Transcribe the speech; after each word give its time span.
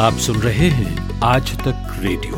आप 0.00 0.12
सुन 0.12 0.36
रहे 0.36 0.68
हैं 0.68 1.20
आज 1.20 1.50
तक 1.58 1.98
रेडियो। 1.98 2.36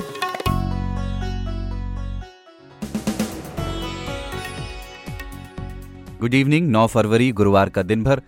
गुड 6.20 6.34
इवनिंग 6.34 6.68
9 6.72 6.86
फरवरी 6.86 7.32
गुरुवार 7.32 7.68
का 7.68 7.82
दिन 7.82 8.04
भर। 8.04 8.22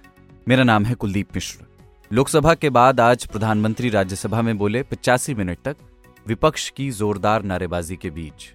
मेरा 0.49 0.65
नाम 0.65 0.85
है 0.85 0.95
कुलदीप 0.95 1.29
मिश्र। 1.35 1.67
लोकसभा 2.13 2.55
के 2.55 2.71
बाद 2.71 3.01
आज 3.01 3.27
प्रधानमंत्री 3.27 3.91
राज्यसभा 3.91 4.43
में 4.43 4.57
बोले 4.59 4.83
पचासी 4.83 5.35
मिनट 5.35 5.59
तक 5.65 5.77
विपक्ष 6.27 6.71
की 6.71 6.91
जोरदार 6.91 7.43
नारेबाजी 7.43 7.97
के 7.97 8.11
बीच। 8.11 8.53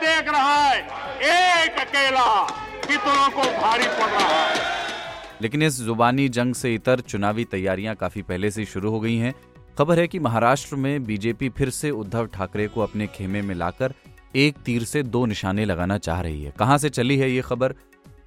देख 0.00 0.28
रहा 0.28 0.64
है 0.64 0.80
एक 1.62 1.78
अकेला। 1.78 2.69
कितनों 2.90 3.30
को 3.30 3.62
भारी 3.62 3.84
पड़ 3.84 4.10
रहा 4.10 4.46
है। 4.46 4.60
लेकिन 5.42 5.62
इस 5.62 5.80
जुबानी 5.80 6.28
जंग 6.28 6.54
से 6.54 6.74
इतर 6.74 7.00
चुनावी 7.00 7.44
तैयारियाँ 7.44 7.94
काफ़ी 7.94 8.22
पहले 8.22 8.50
से 8.50 8.64
शुरू 8.64 8.90
हो 8.90 9.00
गई 9.00 9.16
हैं। 9.16 9.34
खबर 9.78 9.98
है 9.98 10.08
कि 10.08 10.18
महाराष्ट्र 10.18 10.76
में 10.76 11.04
बीजेपी 11.04 11.48
फिर 11.48 11.70
से 11.70 11.90
उद्धव 11.90 12.26
ठाकरे 12.26 12.68
को 12.68 12.80
अपने 12.80 13.06
खेमे 13.06 13.42
में 13.42 13.54
लाकर 13.54 13.94
एक 14.36 14.56
तीर 14.56 14.84
से 14.84 15.02
दो 15.02 15.26
निशाने 15.26 15.64
लगाना 15.64 15.98
चाह 15.98 16.20
रही 16.20 16.44
है। 16.44 16.52
कहाँ 16.58 16.78
से 16.78 16.88
चली 16.88 17.16
है 17.16 17.30
ये 17.30 17.40
खबर 17.40 17.74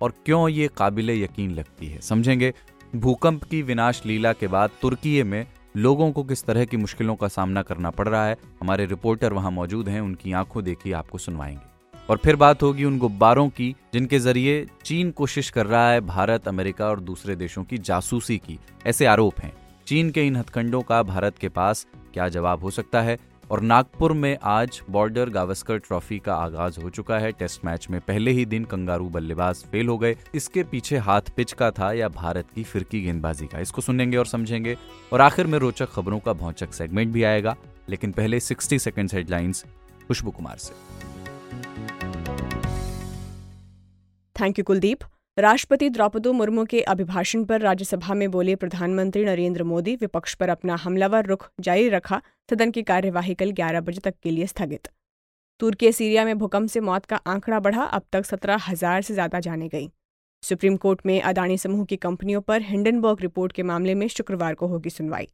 और 0.01 0.13
क्यों 0.25 0.49
ये 0.49 0.69
काबिल 0.77 1.09
यकीन 1.09 1.51
लगती 1.51 1.87
है? 1.87 2.01
समझेंगे? 2.01 2.53
भूकंप 2.95 3.43
की 3.43 3.61
विनाश 3.61 4.01
लीला 4.05 4.33
के 4.33 4.47
बाद 4.47 4.69
तुर्की 4.81 5.23
में 5.23 5.47
लोगों 5.77 6.11
को 6.11 6.23
किस 6.23 6.43
तरह 6.43 6.65
की 6.65 6.77
मुश्किलों 6.77 7.15
का 7.15 7.27
सामना 7.27 7.61
करना 7.61 7.89
पड़ 7.89 8.07
रहा 8.07 8.27
है? 8.27 8.37
हमारे 8.61 8.85
रिपोर्टर 8.85 9.33
वहाँ 9.33 9.51
मौजूद 9.51 9.89
हैं, 9.89 10.01
उनकी 10.01 10.33
आँखों 10.33 10.63
देखी 10.63 10.91
आपको 10.91 11.17
सुनवाएँगे। 11.17 11.72
और 12.09 12.17
फिर 12.17 12.35
बात 12.35 12.63
होगी 12.63 12.83
उन 12.83 12.97
गुब्बारों 12.97 13.49
की, 13.49 13.75
जिनके 13.93 14.19
ज़रिए 14.19 14.67
चीन 14.85 15.11
कोशिश 15.11 15.49
कर 15.49 15.65
रहा 15.65 15.91
है 15.91 16.01
भारत, 16.01 16.47
अमेरिका 16.47 16.85
और 16.85 16.99
दूसरे 16.99 17.35
देशों 17.35 17.63
की 17.63 17.77
जासूसी 17.77 18.37
की। 18.37 18.59
ऐसे 18.85 19.05
आरोप 19.05 19.39
हैं। 19.39 19.53
चीन 19.87 20.09
के 20.09 20.27
इन 20.27 20.35
हथकंडों 20.35 20.81
का 20.81 21.03
भारत 21.03 21.37
के 21.37 21.49
पास 21.49 21.87
क्या 22.13 22.29
जवाब 22.29 22.61
हो 22.61 22.71
सकता 22.71 23.01
है? 23.01 23.17
और 23.51 23.61
नागपुर 23.61 24.13
में 24.13 24.37
आज 24.43 24.81
बॉर्डर 24.89 25.29
गावस्कर 25.29 25.77
ट्रॉफी 25.77 26.19
का 26.19 26.35
आगाज़ 26.35 26.81
हो 26.81 26.89
चुका 26.89 27.19
है। 27.19 27.31
टेस्ट 27.31 27.65
मैच 27.65 27.87
में 27.89 28.01
पहले 28.01 28.31
ही 28.31 28.45
दिन 28.45 28.65
कंगारू 28.65 29.09
बल्लेबाज 29.09 29.55
फेल 29.55 29.87
हो 29.87 29.97
गए। 29.97 30.17
इसके 30.35 30.63
पीछे 30.63 30.97
हाथ 30.97 31.21
पिच 31.35 31.53
का 31.53 31.71
था 31.71 31.93
या 31.93 32.07
भारत 32.07 32.45
की 32.55 32.63
फिरकी 32.63 33.01
गेंदबाजी 33.01 33.45
का? 33.45 33.59
इसको 33.59 33.81
सुनेंगे 33.81 34.17
और 34.17 34.25
समझेंगे। 34.25 34.77
और 35.13 35.21
आखिर 35.21 35.47
में 35.47 35.59
रोचक 35.59 35.89
खबरों 35.89 36.19
का 36.19 36.33
भौचक 36.33 36.73
सेगमेंट 36.73 37.13
भी 37.13 37.23
आएगा। 37.23 37.55
लेकिन 37.89 38.11
पहले 38.11 38.39
60 38.39 38.79
सेकंड्स 38.79 39.13
हेडलाइंस 39.13 39.65
खुशबू 40.07 40.31
कुमार 40.31 40.57
से। 40.57 41.22
थैंक 44.35 44.59
यू 44.59 44.63
कुलदीप 44.65 45.03
राष्ट्रपति 45.37 45.89
द्रौपदी 45.89 46.31
मुर्मू 46.31 46.63
के 46.65 46.81
अभिभाषण 46.87 47.43
पर 47.45 47.61
राज्यसभा 47.61 48.13
में 48.13 48.29
बोले 48.31 48.55
प्रधानमंत्री 48.55 49.23
नरेंद्र 49.25 49.63
मोदी 49.63 49.95
विपक्ष 49.95 50.33
पर 50.35 50.49
अपना 50.49 50.75
हमलावर 50.75 51.25
रुख 51.25 51.49
जारी 51.59 51.87
रखा 51.89 52.21
सदन 52.49 52.71
की 52.71 52.81
कार्यवाही 52.83 53.33
कल 53.35 53.51
11 53.59 53.81
बजे 53.83 53.99
तक 54.03 54.15
के 54.23 54.31
लिए 54.31 54.47
स्थगित 54.47 54.87
तुर्की 55.59 55.91
सीरिया 55.91 56.25
में 56.25 56.37
भूकंप 56.37 56.69
से 56.69 56.79
मौत 56.81 57.05
का 57.05 57.15
आंकड़ा 57.27 57.59
बढ़ा 57.59 57.83
अब 57.83 58.03
तक 58.11 58.25
सत्रह 58.25 58.69
हज़ार 58.69 59.01
से 59.01 59.13
ज़्यादा 59.13 59.39
जाने 59.39 59.67
गई 59.69 59.89
सुप्रीम 60.43 60.75
कोर्ट 60.77 61.05
में 61.05 61.21
अदानी 61.21 61.57
समूह 61.57 61.85
की 61.85 61.95
कंपनियों 61.99 62.41
पर 62.41 62.61
हिंडनबर्ग 62.61 63.21
रिपोर्ट 63.21 63.51
के 63.51 63.63
मामले 63.63 63.95
में 63.95 64.07
शुक्रवार 64.09 64.55
को 64.55 64.67
होगी 64.67 64.89
सुनवाई 64.89 65.27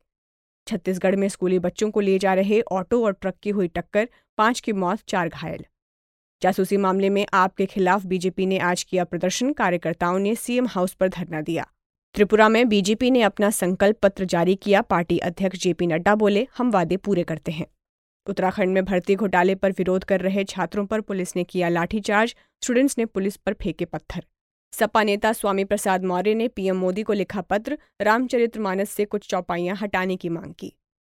छत्तीसगढ़ 0.67 1.15
में 1.15 1.27
स्कूली 1.29 1.59
बच्चों 1.59 1.89
को 1.91 1.99
ले 2.01 2.17
जा 2.19 2.33
रहे 2.33 2.61
ऑटो 2.71 3.03
और 3.05 3.13
ट्रक 3.21 3.35
की 3.43 3.49
हुई 3.49 3.67
टक्कर 3.75 4.09
पाँच 4.37 4.59
की 4.59 4.73
मौत 4.75 4.99
चार 5.07 5.29
घायल 5.29 5.65
जासूसी 6.41 6.77
मामले 6.77 7.09
में 7.09 7.25
आपके 7.33 7.65
खिलाफ 7.65 8.05
बीजेपी 8.05 8.45
ने 8.45 8.59
आज 8.59 8.83
किया 8.83 9.03
प्रदर्शन, 9.03 9.53
कार्यकर्ताओं 9.53 10.19
ने 10.19 10.35
सीएम 10.35 10.67
हाउस 10.67 10.93
पर 10.93 11.09
धरना 11.09 11.41
दिया। 11.41 11.67
त्रिपुरा 12.13 12.49
में 12.49 12.69
बीजेपी 12.69 13.11
ने 13.11 13.21
अपना 13.21 13.49
संकल्प 13.49 13.97
पत्र 13.97 14.25
जारी 14.25 14.55
किया, 14.55 14.81
पार्टी 14.81 15.17
अध्यक्ष 15.17 15.59
जेपी 15.59 15.87
नड्डा 15.87 16.15
बोले, 16.15 16.47
हम 16.57 16.71
वादे 16.71 16.97
पूरे 16.97 17.23
करते 17.23 17.51
हैं। 17.51 17.65
उत्तराखंड 18.27 18.73
में 18.73 18.85
भर्ती 18.85 19.15
घोटाले 19.15 19.55
पर 19.55 19.71
विरोध 19.71 20.03
कर 20.03 20.21
रहे 20.21 20.43
छात्रों 20.43 20.85
पर 20.85 21.01
पुलिस 21.01 21.35
ने 21.35 21.43
किया 21.43 21.69
लाठीचार्ज, 21.69 22.35
स्टूडेंट्स 22.61 22.97
ने 22.97 23.05
पुलिस 23.05 23.37
पर 23.37 23.53
फेंके 23.53 23.85
पत्थर। 23.85 24.23
सपा 24.73 25.03
नेता 25.03 25.33
स्वामी 25.33 25.63
प्रसाद 25.63 26.03
मौर्य 26.03 26.33
ने 26.35 26.47
पीएम 26.47 26.77
मोदी 26.77 27.03
को 27.03 27.13
लिखा 27.13 27.41
पत्र, 27.41 27.77
रामचरितमानस 28.01 28.89
से 28.89 29.05
कुछ 29.05 29.29
चौपाइयाँ 29.29 29.75
हटाने 29.75 30.15
की 30.15 30.29
मांग 30.29 30.53
की। 30.53 30.73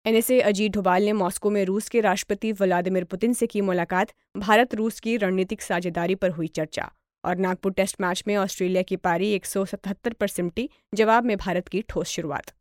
एनएसए 0.06 0.39
अजीत 0.39 0.72
डोभाल 0.72 1.03
ने 1.03 1.13
मॉस्को 1.13 1.50
में 1.50 1.66
रूस 1.66 1.89
के 1.89 2.00
राष्ट्रपति 2.01 2.51
व्लादिमीर 2.51 3.03
पुतिन 3.03 3.34
से 3.34 3.47
की 3.47 3.62
मुलाकात 3.62 4.07
भारत 4.38 4.73
रूस 4.75 5.00
की 5.00 5.17
रणनीतिक 5.17 5.62
साझेदारी 5.62 6.16
पर 6.16 6.29
हुई 6.29 6.47
चर्चा 6.47 6.91
और 7.25 7.35
नागपुर 7.35 7.72
टेस्ट 7.72 8.01
मैच 8.01 8.23
में 8.28 8.35
ऑस्ट्रेलिया 8.38 8.81
की 8.81 8.95
पारी 8.95 9.31
177 9.34 10.13
पर 10.13 10.28
सिमटी, 10.28 10.69
जवाब 10.95 11.25
में 11.25 11.38
भारत 11.38 11.67
की 11.67 11.81
ठोस 11.90 12.07
शुरुआत। 12.07 12.51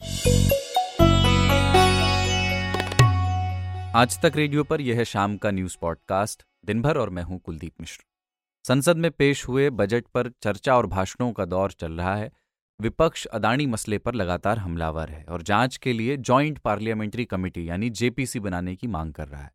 आज 3.97 4.23
तक 4.23 4.33
रेडियो 4.37 4.65
पर 4.65 4.81
यह 4.81 5.05
शाम 5.05 5.37
का 5.37 5.50
न्यूज़ 5.50 5.77
पॉडकास्ट 5.81 6.43
दिन 6.65 6.83
भर 6.83 6.99
और 6.99 7.11
मैं 7.11 7.23
हूँ 7.23 7.39
कुलदीप 7.39 7.73
मिश्र। 7.81 8.05
संसद 8.69 8.97
में 8.97 9.11
पेश 9.11 9.49
हुए 9.49 9.71
बजट 9.71 10.05
पर 10.15 10.31
चर्चा 10.43 10.77
और 10.77 10.87
भाषणों 10.87 11.33
का 11.33 11.45
दौर 11.45 11.73
चल 11.73 11.93
रहा 11.93 12.17
है। 12.17 12.31
विपक्ष 12.81 13.27
अदानी 13.27 13.67
मसले 13.67 13.99
पर 13.99 14.15
लगातार 14.15 14.59
हमलावर 14.59 15.11
है 15.11 15.25
और 15.25 15.43
जाँच 15.43 15.77
के 15.77 15.93
लिए 15.93 16.17
जॉइंट 16.17 16.59
पार्लियामेंट्री 16.59 17.25
कमेटी 17.25 17.69
यानी 17.69 17.91
जेपीसी 17.91 18.41
बनाने 18.41 18.77
की 18.77 18.87
मांग 18.87 19.13
कर 19.15 19.29
रहा 19.29 19.43
है। 19.43 19.51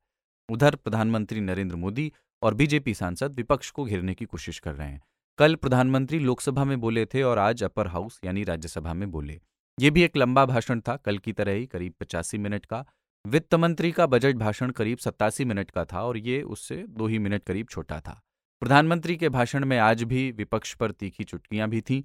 उधर 0.49 0.75
प्रधानमंत्री 0.75 1.41
नरेंद्र 1.41 1.75
मोदी 1.75 2.11
और 2.41 2.53
बीजेपी 2.53 2.93
सांसद 2.93 3.35
विपक्ष 3.35 3.71
को 3.71 3.85
घेरने 3.85 4.13
की 4.13 4.25
कोशिश 4.25 4.59
कर 4.59 4.73
रहे 4.73 4.87
हैं। 4.87 5.01
कल 5.37 5.55
प्रधानमंत्री 5.55 6.19
लोकसभा 6.19 6.63
में 6.63 6.79
बोले 6.79 7.05
थे 7.05 7.23
और 7.23 7.37
आज 7.37 7.63
अपर 7.63 7.87
हाउस 7.87 8.19
यानी 8.25 8.43
राज्यसभा 8.43 8.93
में 8.93 9.11
बोले। 9.11 9.41
ये 9.79 9.89
भी 9.89 10.01
एक 10.01 10.17
लंबा 10.17 10.45
भाषण 10.45 10.79
था, 10.79 10.95
कल 10.95 11.17
की 11.17 11.33
तरह 11.33 11.51
ही 11.51 11.65
करीब 11.65 11.93
पचासी 11.99 12.37
मिनट 12.37 12.65
का। 12.65 12.85
वित्त 13.27 13.55
मंत्री 13.55 13.91
का 13.91 14.05
बजट 14.05 14.35
भाषण 14.35 14.71
करीब 14.71 14.97
सत्तासी 14.97 15.45
मिनट 15.45 15.71
का 15.71 15.85
था 15.85 16.03
और 16.03 16.17
ये 16.17 16.41
उससे 16.41 16.75
दो 16.89 17.07
ही 17.07 17.19
मिनट 17.19 17.43
करीब 17.43 17.67
छोटा 17.67 17.99
था। 17.99 18.21
प्रधानमंत्री 18.59 19.17
के 19.17 19.29
भाषण 19.29 19.65
में 19.65 19.77
आज 19.77 20.03
भी 20.03 20.31
विपक्ष 20.31 20.73
पर 20.73 20.91
तीखी 20.91 21.23
चुटकियाँ 21.23 21.69
भी 21.69 21.81
थीं। 21.81 22.03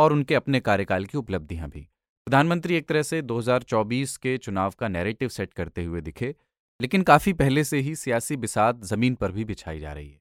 और 0.00 0.12
उनके 0.12 0.34
अपने 0.34 0.60
कार्यकाल 0.60 1.04
की 1.04 1.18
उपलब्धियाँ 1.18 1.68
भी। 1.68 1.80
प्रधानमंत्री 2.26 2.74
एक 2.74 2.88
तरह 2.88 3.02
से 3.02 3.20
2024 3.22 4.16
के 4.16 4.36
चुनाव 4.38 4.74
का 4.78 4.88
नैरेटिव 4.88 5.28
सेट 5.28 5.52
करते 5.54 5.84
हुए 5.84 6.00
दिखे, 6.00 6.34
लेकिन 6.80 7.02
काफ़ी 7.02 7.32
पहले 7.32 7.64
से 7.64 7.78
ही 7.78 7.94
सियासी 7.96 8.36
बिसात 8.38 8.84
ज़मीन 8.84 9.14
पर 9.14 9.32
भी 9.32 9.44
बिछाई 9.44 9.80
जा 9.80 9.92
रही 9.92 10.08
है। 10.08 10.18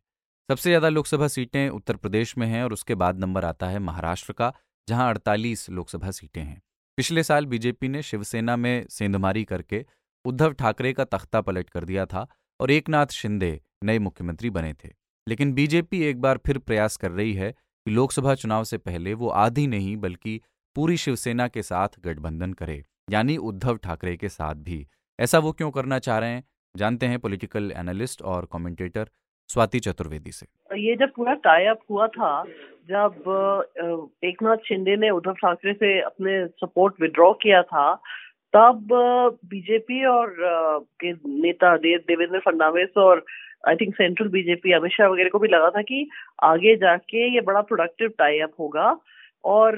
सबसे 0.50 0.69
ज़्यादा 0.69 0.89
लोकसभा 0.89 1.28
सीटें 1.28 1.69
उत्तर 1.69 1.95
प्रदेश 1.95 2.38
में 2.38 2.45
हैं 2.47 2.63
और 2.63 2.73
उसके 2.73 2.95
बाद 2.95 3.19
नंबर 3.19 3.45
आता 3.45 3.68
है 3.68 3.79
महाराष्ट्र 3.79 4.34
का, 4.34 4.53
जहाँ 4.88 5.09
48 5.09 5.69
लोकसभा 5.69 6.12
सीटें 6.12 6.41
हैं। 6.41 6.62
पिछले 6.97 7.23
साल 7.23 7.45
बीजेपी 7.45 7.88
ने 7.88 8.01
शिवसेना 8.03 8.56
में 8.56 8.85
सेंधमारी 8.89 9.44
करके 9.44 9.85
उद्धव 10.25 10.53
ठाकरे 10.53 10.94
का 10.94 11.03
तख्ता 11.06 11.41
पलट 11.41 11.69
कर 11.69 11.85
दिया 11.85 12.06
था 12.06 12.28
और 12.59 12.72
एकनाथ 12.72 13.13
शिंदे 13.13 13.59
नए 13.84 14.00
मुख्यमंत्री 14.00 14.50
बने 14.50 14.73
थे। 14.73 14.89
लेकिन 15.28 15.53
बीजेपी 15.53 16.01
एक 16.03 16.22
बार 16.22 16.39
फिर 16.45 16.57
प्रयास 16.57 16.97
कर 16.97 17.12
रही 17.12 17.34
है 17.34 17.53
कि 17.89 17.94
लोकसभा 17.95 18.33
चुनाव 18.35 18.63
से 18.63 18.77
पहले 18.79 19.13
वो 19.13 19.29
आधी 19.44 19.66
नहीं, 19.67 19.95
बल्कि 19.97 20.39
पूरी 20.75 20.97
शिवसेना 20.97 21.47
के 21.47 21.61
साथ 21.61 21.95
गठबंधन 22.05 22.51
करे, 22.53 22.83
यानी 23.09 23.38
उद्धव 23.44 23.77
ठाकरे 23.77 24.16
के 24.17 24.29
साथ 24.29 24.55
भी। 24.66 24.85
ऐसा 25.19 25.39
वो 25.39 25.51
क्यों 25.51 25.69
करना 25.72 26.00
चाह 26.00 26.19
रहे 26.19 26.29
हैं? 26.29 26.44
जानते 26.75 27.05
हैं 27.05 27.19
पॉलिटिकल 27.19 27.72
एनालिस्ट 27.77 28.22
और 28.23 28.47
कमेंटेटर 28.53 29.09
स्वाति 29.50 29.79
चतुर्वेदी 29.79 30.31
से। 30.31 30.45
ये 30.79 30.95
जब 30.95 31.13
पूरा 31.16 31.33
टाइप 31.41 31.79
हुआ 31.89 32.07
था, 32.09 32.31
जब 32.89 33.11
एक 34.23 34.44
नाथ 34.44 34.69
शिंदे 34.69 34.95
ने 34.95 35.09
उद्धव 35.09 35.33
ठाकरे 35.33 35.73
से 35.73 36.00
अपने 36.01 36.45
सपोर्ट 36.61 37.01
विड्रॉ 37.01 37.33
किया 37.41 37.61
था, 37.63 37.94
तब 38.53 38.88
बीजेपी 39.45 40.06
और 40.07 40.35
के 41.01 41.11
नेता 41.41 41.75
देवेंद्र 41.79 42.39
फडणवीस 42.39 42.97
और 42.97 43.25
I 43.68 43.75
think 43.75 43.96
central 43.96 44.28
BJP 44.28 44.74
Amit 44.74 44.92
Shah 44.92 45.08
वगैरह 45.08 45.30
को 45.30 45.40
भी 45.40 45.47
लगा 45.47 45.70
था 45.70 45.81
कि 45.81 46.08
आगे 46.44 46.75
जाके 46.75 47.34
ये 47.34 47.42
बड़ा 47.42 47.62
प्रोडक्टिव 47.62 48.14
टाई 48.18 48.40
अप 48.40 48.52
होगा। 48.59 48.98
और 49.44 49.75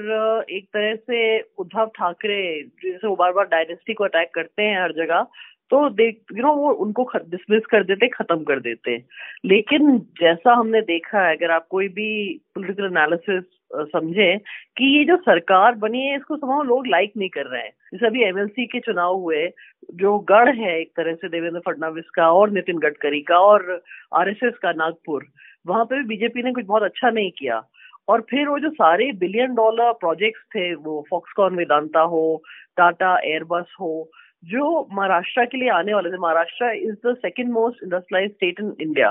एक 0.50 0.64
तरह 0.64 0.94
से 0.94 1.38
उद्धव 1.58 1.86
ठाकरे 1.86 2.42
जैसे 2.84 3.06
वो 3.06 3.16
बार 3.16 3.32
बार 3.32 3.44
डायनेस्टी 3.44 3.94
को 3.94 4.04
अटैक 4.04 4.30
करते 4.34 4.62
हैं 4.62 4.82
हर 4.82 4.92
जगह 4.92 5.26
तो 5.70 5.88
देख 5.90 6.20
यू 6.32 6.42
नो 6.42 6.52
वो 6.54 6.72
उनको 6.74 7.08
डिसमिस 7.16 7.66
कर 7.66 7.84
देते, 7.84 8.08
खत्म 8.08 8.42
कर 8.44 8.60
देते। 8.60 8.96
लेकिन 9.44 9.98
जैसा 10.20 10.54
हमने 10.54 10.80
देखा 10.80 11.26
है, 11.26 11.36
अगर 11.36 11.50
आप 11.50 11.66
कोई 11.70 11.88
भी 11.88 12.40
पॉलिटिकल 12.54 12.84
एनालिसिस 12.84 13.44
समझे 13.74 14.36
कि 14.78 14.86
ये 14.96 15.04
जो 15.04 15.16
सरकार 15.16 15.74
बनी 15.74 16.00
है, 16.00 16.16
इसको 16.16 16.36
समाव 16.36 16.62
लोग 16.62 16.86
लाइक 16.86 17.12
नहीं 17.16 17.28
कर 17.28 17.46
रहे 17.46 17.62
हैं। 17.62 17.70
जैसे 17.92 18.06
अभी 18.06 18.22
एमएलसी 18.24 18.66
के 18.66 18.80
चुनाव 18.80 19.14
हुए, 19.14 19.46
जो 19.94 20.18
गढ़ 20.30 20.54
है 20.56 20.78
एक 20.80 20.90
तरह 20.96 21.14
से 21.14 21.28
देवेंद्र 21.28 21.60
फडणवीस 21.66 22.10
का 22.14 22.30
और 22.32 22.50
नितिन 22.50 22.78
गडकरी 22.78 23.20
का 23.22 23.38
और 23.40 23.80
आरएसएस 24.14 24.58
का 24.62 24.72
नागपुर, 24.72 25.26
वहाँ 25.66 25.84
पर 25.84 25.96
भी 25.96 26.04
बीजेपी 26.06 26.42
ने 26.42 26.52
कुछ 26.52 26.64
बहुत 26.64 26.82
अच्छा 26.82 27.10
नहीं 27.10 27.30
किया। 27.38 27.62
और 28.08 28.20
फिर 28.30 28.48
वो 28.48 28.58
जो 28.58 28.70
सारे 28.70 29.10
बिलियन 29.18 29.54
डॉलर 29.54 29.92
प्रोजेक्ट्स 30.00 30.42
थे, 30.54 30.74
वो 30.74 31.04
फॉक्सकॉन 31.10 31.56
वेदांता 31.56 32.00
हो 32.00 32.42
टाटा 32.76 33.16
एयरबस 33.24 33.74
हो, 33.80 34.10
जो 34.44 34.88
महाराष्ट्र 34.92 35.44
के 35.44 35.58
लिए 35.58 35.68
आने 35.70 35.94
वाले 35.94 36.10
थे। 36.10 36.18
Maharashtra 36.18 36.70
is 36.76 36.94
the 37.06 37.14
second 37.16 37.50
most 37.52 37.82
industrialise 37.82 38.30
state 38.30 38.60
in 38.60 38.74
India 38.80 39.10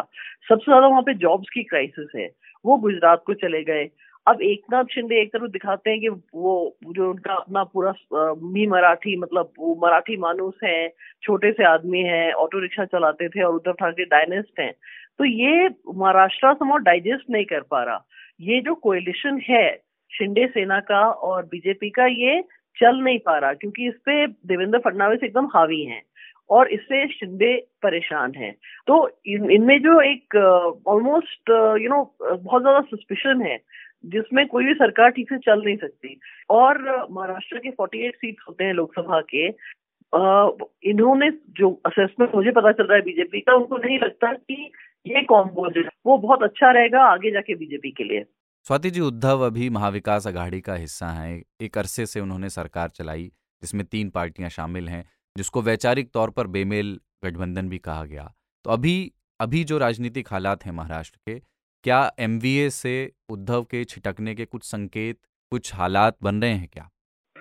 सबसे 0.50 0.66
ज़्यादा 0.66 0.88
वहाँ 0.88 1.02
पे 1.02 1.14
जॉब्स 1.16 1.50
की 1.50 1.64
क्राइसिस 1.64 2.16
है। 2.16 2.30
वो 2.66 2.78
गुजरात 2.78 3.24
को 3.26 3.34
चले 3.36 3.64
गए। 3.64 3.84
अब 4.28 4.42
एक 4.44 4.62
नाथ 4.72 4.92
शिंदे 4.94 5.20
एक 5.22 5.32
तरफ़ 5.34 5.52
दिखाते 5.52 5.90
हैं 5.90 6.00
कि 6.00 6.10
वो 6.10 6.54
जो 6.88 7.10
उनका 7.10 7.34
अपना 7.34 7.64
पूरा 7.66 7.94
मी 8.54 8.66
मराठी 8.68 9.16
मतलब 9.18 9.52
वो 9.60 9.76
मराठी 9.84 10.18
मानुस 10.18 10.60
है, 10.64 10.88
छोटे 11.24 11.52
से 11.52 11.64
आदमी 11.66 12.02
है 12.02 12.32
ऑटो 12.34 12.60
रिक्शा 12.60 12.86
चलाते 12.86 13.30
थे 13.30 13.44
और 13.44 13.56
उद्धव 13.56 13.74
ठाकरे 13.80 14.06
डायनेस्ट 14.06 14.60
हैं। 14.60 14.72
तो 15.20 15.26
ये 15.26 15.68
महाराष्ट्र 15.96 16.54
समो 16.54 16.78
डाइजेस्ट 16.80 17.30
नहीं 17.30 17.46
कर 17.46 17.62
पा 17.72 17.84
रहा। 17.84 18.06
ये 18.40 18.60
जो 18.62 18.76
कोएलिशन 18.78 19.42
है, 19.50 19.68
शिंदे 20.12 20.46
सेना 20.48 20.80
का 20.82 21.02
और 21.02 21.46
बीजेपी 21.46 21.90
का, 21.90 22.06
ये 22.06 22.42
चल 22.78 23.02
नहीं 23.04 23.20
पा 23.20 23.38
रहा 23.38 23.54
क्योंकि 23.54 23.88
इस 23.88 23.96
पे 24.06 24.26
देवेंद्र 24.28 24.80
फडणवीस 24.80 25.24
एकदम 25.24 25.46
हावी 25.56 25.84
हैं 25.86 26.02
और 26.50 26.68
इससे 26.70 27.06
शिंदे 27.10 27.56
परेशान 27.84 28.34
है। 28.36 28.52
तो 28.88 28.96
इनमें 29.28 29.76
इन 29.76 29.80
जो 29.80 30.00
एक 30.04 30.36
ऑलमोस्ट 30.88 31.50
यू 31.82 31.90
नो 31.90 32.04
बहुत 32.22 32.62
ज़्यादा 32.62 32.82
सस्पिशन 32.88 33.42
है 33.42 33.58
जिसमें 34.04 34.46
कोई 34.48 34.66
भी 34.66 34.74
सरकार 34.74 35.10
ठीक 35.10 35.30
से 35.30 35.38
चल 35.40 35.62
नहीं 35.66 35.78
सकती। 35.78 36.20
और 36.50 36.82
महाराष्ट्र 37.12 37.58
के 37.58 37.72
48 37.72 38.16
सीट 38.16 38.42
होते 38.48 38.64
हैं 38.64 38.74
लोकसभा 38.74 39.22
के 39.30 39.48
इन्होंने 40.90 41.30
जो 41.58 41.70
असेसमेंट 41.86 42.36
मुझे 42.36 42.52
पता 42.52 42.72
चल 42.72 42.84
रहा 42.84 42.96
है 42.96 43.02
बीजेपी 43.02 43.40
का, 43.40 43.54
उनको 43.54 43.78
नहीं 43.78 44.00
लगता 44.00 44.32
कि 44.34 44.72
ये 45.08 45.22
कॉम्बो 45.24 45.68
वो 46.06 46.18
बहुत 46.18 46.44
अच्छा 46.44 46.72
रहेगा 46.72 47.04
आगे 47.04 47.32
जाके 47.32 47.56
बीजेपी 47.56 47.92
के 47.92 48.04
लिए। 48.04 48.24
स्वाति 48.66 48.90
जी, 48.90 49.00
उद्धव 49.02 49.42
अभी 49.42 49.70
महाविकास 49.70 50.28
अघाड़ी 50.28 50.60
का 50.62 50.74
हिस्सा 50.76 51.08
हैं। 51.08 51.42
एक 51.62 51.78
अरसे 51.78 52.06
से 52.06 52.20
उन्होंने 52.20 52.50
सरकार 52.50 52.90
चलाई, 52.90 53.24
जिसमें 53.62 53.86
तीन 53.86 54.10
पार्टियाँ 54.10 54.50
शामिल 54.50 54.90
हैं, 54.90 55.04
जिसको 55.36 55.62
वैचारिक 55.62 56.12
तौर 56.14 56.30
पर 56.30 56.48
बेमेल 56.48 57.00
गठबंधन 57.26 57.70
भी 57.70 57.78
कहा 57.80 58.04
गया। 58.06 58.32
तो 58.66 58.70
अभी 58.70 59.12
अभी 59.40 59.64
जो 59.64 59.78
राजनीतिक 59.78 60.28
हालात 60.32 60.66
हैं 60.66 60.72
महाराष्ट्र 60.72 61.20
के 61.28 61.40
क्या 61.84 62.00
एमवीए 62.20 62.70
से 62.70 63.12
उद्धव 63.30 63.64
के 63.64 63.84
छिटकने 63.84 64.34
के 64.36 64.46
कुछ 64.46 64.64
संकेत, 64.64 65.18
कुछ 65.52 65.74
हालात 65.76 66.18
बन 66.24 66.42
रहे 66.42 66.52
हैं 66.52 66.68
क्या? 66.74 66.90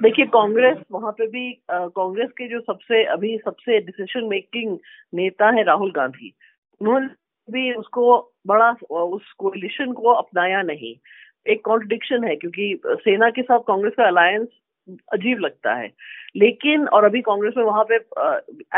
देखिए, 0.00 0.26
कांग्रेस 0.26 0.76
वहाँ 0.92 1.12
पे 1.12 1.26
भी 1.26 1.50
कांग्रेस 1.70 2.30
के 2.30 2.48
जो 2.48 2.60
सबसे, 2.60 3.04
अभी 3.04 3.36
सबसे 3.38 3.78
डिसीज़न 3.80 4.28
मेकिंग 4.28 4.78
नेता 5.14 5.50
है 5.50 5.62
राहुल 5.64 5.90
गांधी, 5.90 6.32
उन्होंने 6.80 7.06
भी 7.48 7.72
उसको 7.74 8.32
बड़ा, 8.46 8.70
उस 8.90 9.32
कोलिशन 9.38 9.92
को 9.92 10.12
अपनाया 10.12 10.62
नहीं। 10.62 10.94
एक 11.46 11.64
कॉन्ट्रडिक्शन 11.64 12.24
है, 12.24 12.36
क्योंकि 12.36 12.80
सेना 12.86 13.30
के 13.30 13.42
साथ 13.42 13.60
कांग्रेस 13.68 13.94
का 13.96 14.06
अलायंस 14.06 14.48
अजीब 15.12 15.38
लगता 15.38 15.74
है। 15.74 15.90
लेकिन, 16.36 16.86
और 16.88 17.04
अभी 17.04 17.20
कांग्रेस 17.20 17.54
में 17.56 17.64
वहाँ 17.64 17.84
पे 17.92 17.94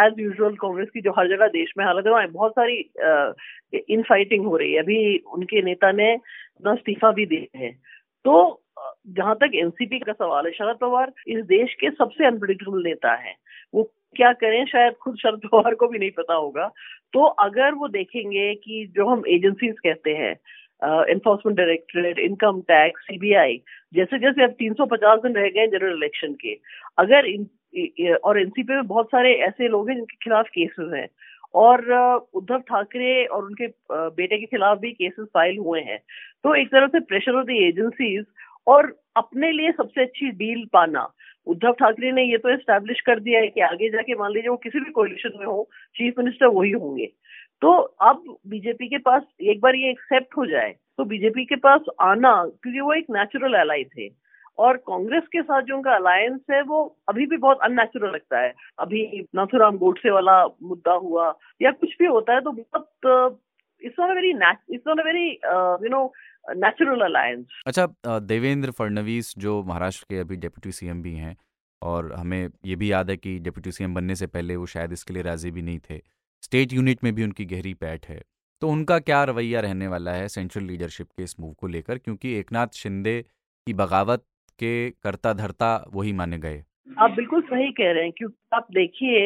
एज 0.07 0.15
यूजुअल 0.19 0.55
कांग्रेस 0.55 0.89
की 0.95 1.01
जो 1.01 1.11
हर 1.11 1.29
जगह 1.29 1.47
देश 1.47 1.73
में 1.79 1.85
हालत 1.85 2.07
है 2.07 2.27
बहुत 2.27 2.53
सारी 2.53 2.91
इन 3.91 4.03
फाइटिंग 4.03 4.47
हो 4.47 4.57
रही 4.57 4.73
है। 4.73 4.79
अभी 4.79 5.19
उनके 5.19 5.63
नेता 5.63 5.93
ने 5.93 6.15
अपना 6.15 6.73
इस्तीफा 6.73 7.11
भी 7.11 7.27
दिया 7.27 7.59
है। 7.59 7.71
तो 8.25 8.63
जहाँ 9.09 9.35
तक 9.35 9.51
एनसीपी 9.55 9.99
का 9.99 10.13
सवाल 10.13 10.47
है, 10.47 10.53
शरद 10.53 10.77
पवार 10.77 11.13
इस 11.29 11.45
देश 11.45 11.75
के 11.75 11.91
सबसे 11.91 12.27
अनप्रडिक्टेबल 12.27 12.83
नेता 12.83 13.15
है। 13.15 13.35
वो 13.75 13.93
क्या 14.17 14.33
करें, 14.33 14.67
शायद 14.67 14.93
खुद 14.93 15.17
शरद 15.17 15.41
पवार 15.53 15.75
को 15.75 15.89
भी 15.89 15.99
नहीं 15.99 16.11
पता 16.11 16.35
होगा। 16.35 16.71
तो 17.13 17.25
अगर 17.25 17.75
वो 17.75 17.89
देखेंगे 17.89 18.55
कि 18.55 18.93
जो 18.97 19.07
हम 19.07 19.23
एजेंसीज 19.29 19.75
कहते 19.79 20.11
हैं 20.11 20.37
enforcement 20.83 21.57
directorate 21.59 22.19
income 22.19 22.61
tax 22.69 23.03
CBI 23.03 23.61
जैसे 23.95 24.19
जैसे 24.19 24.45
अब 24.45 24.55
350 24.61 25.23
दिन 25.23 25.35
रह 25.37 25.49
गए 25.49 25.67
जनरल 25.69 25.97
इलेक्शन 25.97 26.33
के, 26.35 26.57
अगर 26.99 27.27
इन 27.27 27.47
और 28.25 28.41
एनसीपी 28.41 28.75
में 28.75 28.87
बहुत 28.87 29.07
सारे 29.07 29.35
ऐसे 29.47 29.69
लोग 29.69 29.89
हैं 29.89 29.97
जिनके 29.97 30.17
खिलाफ 30.25 30.49
केसेस 30.55 30.93
हैं। 30.95 31.09
और 31.55 31.83
उद्धव 32.35 32.59
ठाकरे 32.69 33.25
और 33.27 33.45
उनके 33.45 33.67
बेटे 33.93 34.39
के 34.39 34.47
खिलाफ 34.47 34.79
भी 34.79 34.91
केसेस 34.93 35.27
फ़ाइल 35.35 35.59
हुए 35.59 35.81
हैं। 35.81 35.99
तो 36.45 36.55
एक 36.55 36.69
तरह 36.69 36.87
से 36.87 37.01
प्रेशर 37.01 37.39
ऑफ़ 37.39 37.47
द 37.47 37.57
एजेंसीज 37.63 38.25
और 38.67 38.93
अपने 39.17 39.51
लिए 39.53 39.73
सबसे 39.73 40.03
अच्छी 40.03 40.31
डील 40.39 40.65
पाना। 40.73 41.09
उद्धव 41.47 41.73
ठाकरे 41.73 42.13
ने 42.13 42.23
ये 42.25 42.39
तो 42.39 42.49
एस्टैब्लिश 42.49 43.01
कर 43.07 43.21
दिया 43.21 43.41
है 43.41 43.49
कि 43.49 43.61
आगे 43.61 43.89
जाके 43.91 44.15
मान 44.15 44.33
लीजिए 44.33 44.51
वो 44.51 44.57
किसी 44.57 44.81
भी 44.81 44.91
कोलिशन 44.91 45.39
में 45.39 45.47
हो 45.47 45.69
चीफ 45.97 46.19
मिनिस्टर 46.19 46.47
वही 46.49 46.71
होंगे। 46.71 47.11
तो 47.63 47.73
अब 48.03 48.23
बीजेपी 48.49 48.89
के 48.89 48.99
पास 49.01 49.23
एक 49.43 49.61
बार 49.61 49.77
ये 49.77 49.91
एक्सेप्ट 49.91 50.37
हो 50.37 50.47
जाए 50.47 50.71
तो 50.99 51.05
बीजेपी 51.07 51.45
के 51.45 51.57
पास 51.59 51.81
आना, 52.03 52.33
क्योंकि 52.45 52.81
वो 52.81 52.93
एक 52.95 53.07
नेचुरल 53.11 53.55
एलाई 53.57 53.85
थे। 53.87 54.09
और 54.59 54.77
कांग्रेस 54.79 55.23
के 55.33 55.43
साथ 55.43 55.63
जो 55.63 55.77
उनका 55.77 55.95
अलायंस 55.97 56.41
है, 56.51 56.61
वो 56.63 56.97
अभी 57.09 57.27
भी 57.27 57.37
बहुत 57.37 57.59
अननेचुरल 57.65 58.11
लगता 58.11 58.41
है। 58.41 58.53
अभी 58.79 59.27
नाथुराम 59.35 59.77
गोडसे 59.79 60.11
वाला 60.11 60.45
मुद्दा 60.45 60.93
हुआ, 61.03 61.33
या 61.61 61.71
कुछ 61.73 61.97
भी 62.01 62.07
होता 62.07 62.35
है 62.35 62.41
तो 62.41 62.53
बहुत 62.53 63.41
it's 63.83 64.01
not 64.01 64.15
very 64.17 64.31
it's 64.31 64.85
not 64.89 65.01
very 65.07 65.27
you 65.29 65.89
know 65.91 66.05
natural 66.57 67.01
alliance 67.05 67.63
अच्छा 67.67 68.19
देवेंद्र 68.21 68.71
फडणवीस 68.79 69.35
जो 69.39 69.63
महाराष्ट्र 69.65 70.07
के 70.11 70.19
अभी 70.21 70.37
डेप्यूटी 70.39 70.73
सीएम 70.73 71.03
भी 71.03 71.15
हैं, 71.15 71.37
और 71.83 72.13
हमें 72.13 72.49
ये 72.67 72.77
भी 72.77 72.93
याद 72.93 73.11
है 73.11 73.17
कि 73.17 73.39
डेप्यूटी 73.41 73.73
सीएम 73.73 73.95
बनने 73.95 74.15
से 74.15 74.27
पहले 74.29 74.57
वो 74.57 74.67
शायद 74.69 74.93
इसके 74.93 75.15
लिए 75.15 75.23
राज़ी 75.23 75.51
भी 75.51 75.63
नहीं 75.63 75.79
थे। 75.91 76.01
स्टेट 76.43 76.73
यूनिट 76.73 77.05
में 77.05 77.15
भी 77.15 77.25
उनकी 77.25 77.45
गहरी 77.47 77.73
पैठ 77.77 78.07
है। 78.09 78.21
तो 78.63 78.69
उनका 78.69 78.99
क्या 79.01 79.23
रवैया 79.25 79.61
रहने 79.61 79.89
वाला 79.89 80.11
है 80.13 80.29
सेंट्रल 80.29 80.65
लीडरशिप 80.65 81.07
के 81.09 81.23
इस 81.23 81.35
मूव 81.41 81.53
को 81.53 81.67
लेकर? 81.69 81.99
क्योंकि 81.99 82.35
एकनाथ 82.39 82.75
शिंदे 82.75 83.21
की 83.23 83.75
बगावत 83.75 84.25
के 84.59 84.91
करता 84.93 85.33
धरता 85.33 85.75
वही 85.95 86.13
माने 86.13 86.39
गए। 86.39 86.63
आप 86.97 87.11
बिल्कुल 87.11 87.41
सही 87.43 87.71
कह 87.73 87.91
रहे 87.93 88.03
हैं 88.05 88.13
क्योंकि 88.13 88.57
आप 88.57 88.67
देखिए 88.73 89.21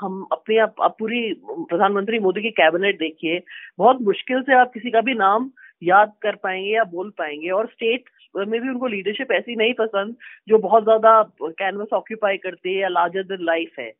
हम 0.00 0.26
अपने 0.32 0.58
आप, 0.58 0.74
आप 0.80 0.96
पूरी 0.98 1.32
प्रधानमंत्री 1.44 2.18
मोदी 2.18 2.42
की 2.42 2.50
कैबिनेट 2.52 2.98
देखिए 2.98 3.42
बहुत 3.78 4.00
मुश्किल 4.02 4.42
से 4.42 4.54
आप 4.54 4.70
किसी 4.74 4.90
का 4.90 5.00
भी 5.00 5.14
नाम 5.14 5.50
याद 5.82 6.12
कर 6.22 6.36
पाएँगे 6.36 6.70
या 6.70 6.84
बोल 6.92 7.10
पाएँगे 7.18 7.50
और 7.50 7.66
स्टेट 7.66 8.04
में 8.36 8.60
भी 8.60 8.68
उनको 8.68 8.86
लीडरशिप 8.86 9.32
ऐसी 9.32 9.56
नहीं 9.56 9.74
पसंद 9.74 10.14
जो 10.48 10.58
बहुत 10.58 10.84
ज़्यादा 10.84 11.22
कैनवस 11.42 11.92
ऑक्यूपाई 11.94 12.36
करती 12.38 12.74
है 12.74 12.80
या 12.80 12.88
लार्जर 12.90 13.22
देन 13.24 13.44
लाइफ 13.44 13.78
है। 13.78 13.90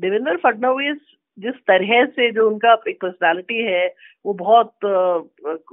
देवेंद्र 0.00 0.36
फडणवीस 0.36 0.98
जिस 1.38 1.54
तरह 1.54 2.04
से 2.04 2.30
जो 2.30 2.50
उनका 2.50 2.76
एक 2.88 2.98
पर्सनालिटी 3.02 3.62
है, 3.62 3.94
वो 4.26 4.32
बहुत 4.34 4.72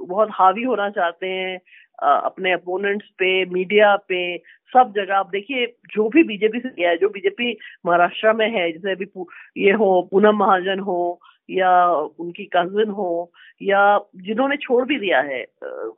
बहुत 0.00 0.28
हावी 0.32 0.62
होना 0.62 0.90
चाहते 0.90 1.26
हैं 1.26 1.60
अपने 2.02 2.52
अपोनेंट्स 2.52 3.06
पे 3.06 3.44
मीडिया 3.44 3.96
पे, 3.96 4.38
सब 4.72 4.92
जगह। 4.96 5.14
आप 5.14 5.28
देखिए, 5.28 5.66
जो 5.66 6.08
भी 6.08 6.22
बीजेपी 6.22 6.58
से 6.58 6.68
गया 6.68 6.90
है, 6.90 6.96
जो 6.96 7.08
बीजेपी 7.08 7.58
महाराष्ट्र 7.86 8.32
में 8.32 8.50
है, 8.50 8.72
जैसे 8.72 8.92
अभी 8.92 9.06
ये 9.62 9.72
हो, 9.72 10.08
पूनम 10.10 10.36
महाजन 10.36 10.78
हो 10.78 11.20
या 11.48 11.70
उनकी 12.20 12.44
कजिन 12.56 12.90
हो, 12.90 13.30
या 13.62 13.98
जिन्होंने 14.18 14.56
छोड़ 14.58 14.84
भी 14.86 14.98
दिया 14.98 15.20
है 15.22 15.44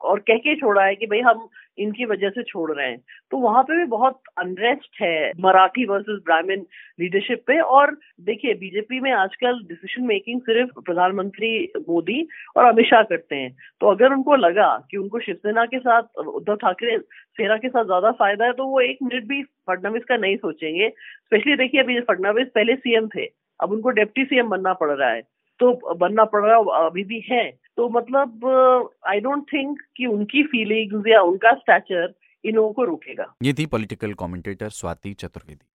और 0.01 0.19
कह 0.21 0.37
के 0.37 0.55
छोड़ा 0.55 0.83
है 0.83 0.95
कि 0.95 1.05
भाई 1.05 1.19
हम 1.21 1.47
इनकी 1.77 2.05
वजह 2.05 2.29
से 2.29 2.43
छोड़ 2.43 2.71
रहे 2.71 2.87
हैं। 2.87 2.97
तो 3.31 3.37
वहाँ 3.37 3.61
पे 3.63 3.77
भी 3.77 3.85
बहुत 3.87 4.19
अनरेस्ट 4.37 5.01
है 5.01 5.31
मराठी 5.41 5.85
वर्सेस 5.85 6.19
ब्राह्मण 6.25 6.61
लीडरशिप 6.99 7.43
पे। 7.47 7.59
और 7.59 7.95
देखिए 8.21 8.53
बीजेपी 8.55 8.99
में 8.99 9.11
आजकल 9.13 9.59
डिसीज़न 9.69 10.05
मेकिंग 10.07 10.41
सिर्फ़ 10.41 10.79
प्रधानमंत्री 10.81 11.51
मोदी 11.89 12.27
और 12.57 12.65
अमित 12.65 12.85
शाह 12.85 13.03
करते 13.03 13.35
हैं। 13.35 13.55
तो 13.81 13.91
अगर 13.91 14.13
उनको 14.13 14.35
लगा 14.37 14.69
कि 14.91 14.97
उनको 14.97 15.19
शिवसेना 15.19 15.65
के 15.65 15.79
साथ, 15.79 16.03
उद्धव 16.17 16.55
ठाकरे, 16.57 16.97
सेना 16.97 17.57
के 17.57 17.69
साथ 17.69 17.83
ज़्यादा 17.85 18.11
फ़ायदा 18.13 18.45
है 18.45 18.53
तो 18.53 18.65
वो 18.67 18.79
एक 18.81 18.97
मिनट 19.03 19.27
भी 19.27 19.41
फडनवीस 19.69 20.03
का 20.09 20.17
नहीं 20.17 20.37
सोचेंगे। 20.37 20.89
स्पेशली 20.89 21.55
देखिए, 21.57 21.81
अभी 21.81 21.99
फडनवीस 22.01 22.47
पहले 22.55 22.75
सीएम 22.77 23.07
थे, 23.07 23.25
अब 23.59 23.71
उनको 23.71 23.89
डेप्टी 23.91 24.25
सीएम 24.25 24.49
बनना 24.49 24.73
पड़ 24.75 24.91
रहा 24.91 25.09
है। 25.09 25.21
तो 25.59 25.95
बनना 25.95 26.23
पड़ 26.25 26.43
रहा 26.43 26.85
अभी 26.85 27.03
भी 27.03 27.23
है। 27.29 27.43
तो 27.77 27.87
मतलब 27.89 28.45
आई 29.07 29.19
डोंट 29.19 29.43
थिंक 29.47 29.79
कि 29.97 30.05
उनकी 30.07 30.43
फीलिंग्स 30.45 31.07
या 31.07 31.21
उनका 31.23 31.53
स्टैचर 31.55 32.13
इन 32.43 32.55
लोगों 32.55 32.71
को 32.73 32.83
रोकेगा। 32.85 33.33
ये 33.43 33.53
थी 33.53 33.65
पॉलिटिकल 33.67 34.13
कमेंटेटर 34.15 34.69
स्वाति 34.71 35.13
चतुर्वेदी। 35.15 35.65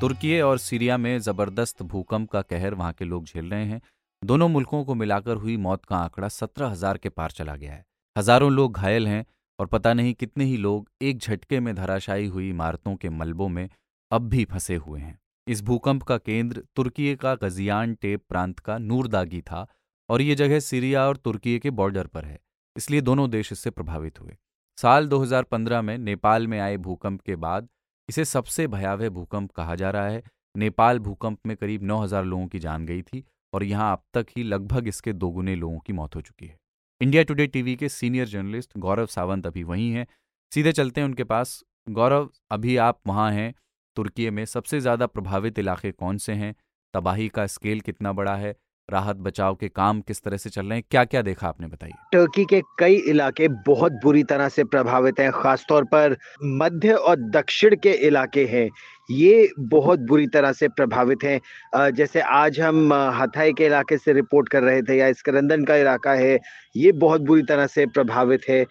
तुर्की 0.00 0.40
और 0.40 0.58
सीरिया 0.58 0.96
में 0.98 1.18
ज़बरदस्त 1.20 1.82
भूकंप 1.84 2.30
का 2.30 2.40
कहर 2.44 2.74
वहाँ 2.74 2.92
के 2.92 3.04
लोग 3.04 3.24
झेल 3.24 3.50
रहे 3.50 3.64
हैं। 3.64 3.80
दोनों 4.22 4.48
मुल्कों 4.48 4.82
को 4.84 4.94
मिलाकर 4.94 5.36
हुई 5.36 5.56
मौत 5.58 5.84
का 5.84 5.96
आंकड़ा 5.96 6.28
सत्रह 6.30 6.68
हज़ार 6.68 6.98
के 6.98 7.08
पार 7.10 7.30
चला 7.30 7.54
गया 7.56 7.72
है। 7.72 7.84
हज़ारों 8.16 8.50
लोग 8.52 8.76
घायल 8.76 9.06
हैं 9.08 9.24
और 9.58 9.66
पता 9.66 9.92
नहीं 9.94 10.14
कितने 10.14 10.44
ही 10.44 10.56
लोग 10.58 10.88
एक 11.02 11.18
झटके 11.18 11.60
में 11.60 11.74
धराशायी 11.74 12.26
हुई 12.26 12.48
इमारतों 12.50 12.94
के 12.96 13.08
मलबों 13.10 13.48
में 13.48 13.68
अब 14.10 14.28
भी 14.28 14.44
फंसे 14.44 14.74
हुए 14.76 15.00
हैं। 15.00 15.18
इस 15.46 15.62
भूकंप 15.62 16.02
का 16.02 16.16
केंद्र 16.18 16.62
तुर्की 16.76 17.14
का 17.16 17.34
गजियान 17.34 17.94
टेप 17.94 18.22
प्रांत 18.28 18.58
का 18.58 18.78
नूरदागी 18.78 19.40
था 19.42 19.66
और 20.08 20.22
ये 20.22 20.34
जगह 20.34 20.60
सीरिया 20.60 21.06
और 21.06 21.16
तुर्की 21.16 21.58
के 21.58 21.70
बॉर्डर 21.70 22.06
पर 22.06 22.24
है, 22.24 22.38
इसलिए 22.76 23.00
दोनों 23.00 23.28
देश 23.30 23.52
इससे 23.52 23.70
प्रभावित 23.70 24.20
हुए। 24.20 24.36
साल 24.78 25.06
2015 25.08 25.82
में 25.82 25.96
नेपाल 25.98 26.46
में 26.46 26.58
आए 26.60 26.76
भूकंप 26.78 27.20
के 27.20 27.36
बाद 27.36 27.68
इसे 28.08 28.24
सबसे 28.24 28.66
भयावह 28.66 29.08
भूकंप 29.10 29.50
कहा 29.52 29.74
जा 29.74 29.90
रहा 29.90 30.08
है। 30.08 30.22
नेपाल 30.54 30.98
भूकंप 30.98 31.38
में 31.46 31.56
करीब 31.56 31.82
9000 31.82 32.24
लोगों 32.24 32.46
की 32.46 32.58
जान 32.58 32.86
गई 32.86 33.02
थी 33.02 33.24
और 33.52 33.64
यहाँ 33.64 33.92
अब 33.92 34.02
तक 34.14 34.26
ही 34.36 34.42
लगभग 34.42 34.88
इसके 34.88 35.12
दोगुने 35.14 35.54
लोगों 35.56 35.78
की 35.78 35.92
मौत 35.92 36.16
हो 36.16 36.20
चुकी 36.20 36.46
है। 36.46 36.56
इंडिया 37.00 37.22
टुडे 37.22 37.46
टीवी 37.46 37.74
के 37.76 37.88
सीनियर 37.88 38.26
जर्नलिस्ट 38.26 38.78
गौरव 38.78 39.06
सावंत 39.06 39.46
अभी 39.46 39.62
वहीं 39.62 39.90
हैं। 39.92 40.06
सीधे 40.52 40.72
चलते 40.72 41.00
हैं 41.00 41.08
उनके 41.08 41.24
पास। 41.24 41.62
गौरव, 41.88 42.28
अभी 42.50 42.76
आप 42.78 43.00
वहाँ 43.06 43.30
हैं? 43.32 43.52
तुर्की 43.96 44.30
में 44.30 44.44
सबसे 44.46 44.80
ज़्यादा 44.80 45.06
प्रभावित 45.08 45.58
इलाके 45.58 45.90
कौन 45.92 46.18
से 46.18 46.32
हैं? 46.34 46.54
तबाही 46.94 47.28
का 47.30 47.46
स्केल 47.48 47.80
कितना 47.80 48.12
बड़ा 48.12 48.34
है? 48.36 48.54
राहत 48.88 49.16
बचाव 49.18 49.54
के 49.54 49.68
काम 49.68 50.00
किस 50.00 50.22
तरह 50.22 50.36
से 50.36 50.50
चल 50.50 50.66
रहे 50.66 50.74
हैं? 50.74 50.84
क्या 50.90 51.04
क्या 51.04 51.22
देखा 51.22 51.46
आपने, 51.48 51.66
बताइए। 51.66 51.92
टर्की 52.12 52.44
के 52.44 52.60
कई 52.78 52.96
इलाके 53.08 53.48
बहुत 53.66 53.92
बुरी 54.02 54.22
तरह 54.24 54.48
से 54.48 54.64
प्रभावित 54.66 55.20
हैं, 55.20 55.30
खासतौर 55.32 55.84
पर 55.84 56.16
मध्य 56.44 56.92
और 56.92 57.16
दक्षिण 57.30 57.76
के 57.76 57.92
इलाके 58.06 58.44
हैं। 58.44 58.68
ये 59.10 59.48
बहुत 59.60 60.00
बुरी 60.02 60.26
तरह 60.26 60.52
से 60.52 60.68
प्रभावित 60.70 61.24
हैं। 61.24 61.90
जैसे 61.92 62.20
आज 62.20 62.60
हम 62.60 62.92
हथाई 63.14 63.52
के 63.52 63.66
इलाके 63.66 63.98
से 63.98 64.12
रिपोर्ट 64.12 64.48
कर 64.48 64.62
रहे 64.62 64.82
थे 64.82 64.96
या 64.96 65.12
स्करंदन 65.14 65.64
का 65.64 65.76
इलाका 65.76 66.12
है, 66.14 66.38
ये 66.76 66.92
बहुत 66.94 67.20
बुरी 67.22 67.42
तरह 67.44 67.66
से 67.68 67.86
प्रभावित 67.88 68.48
है। 68.48 68.64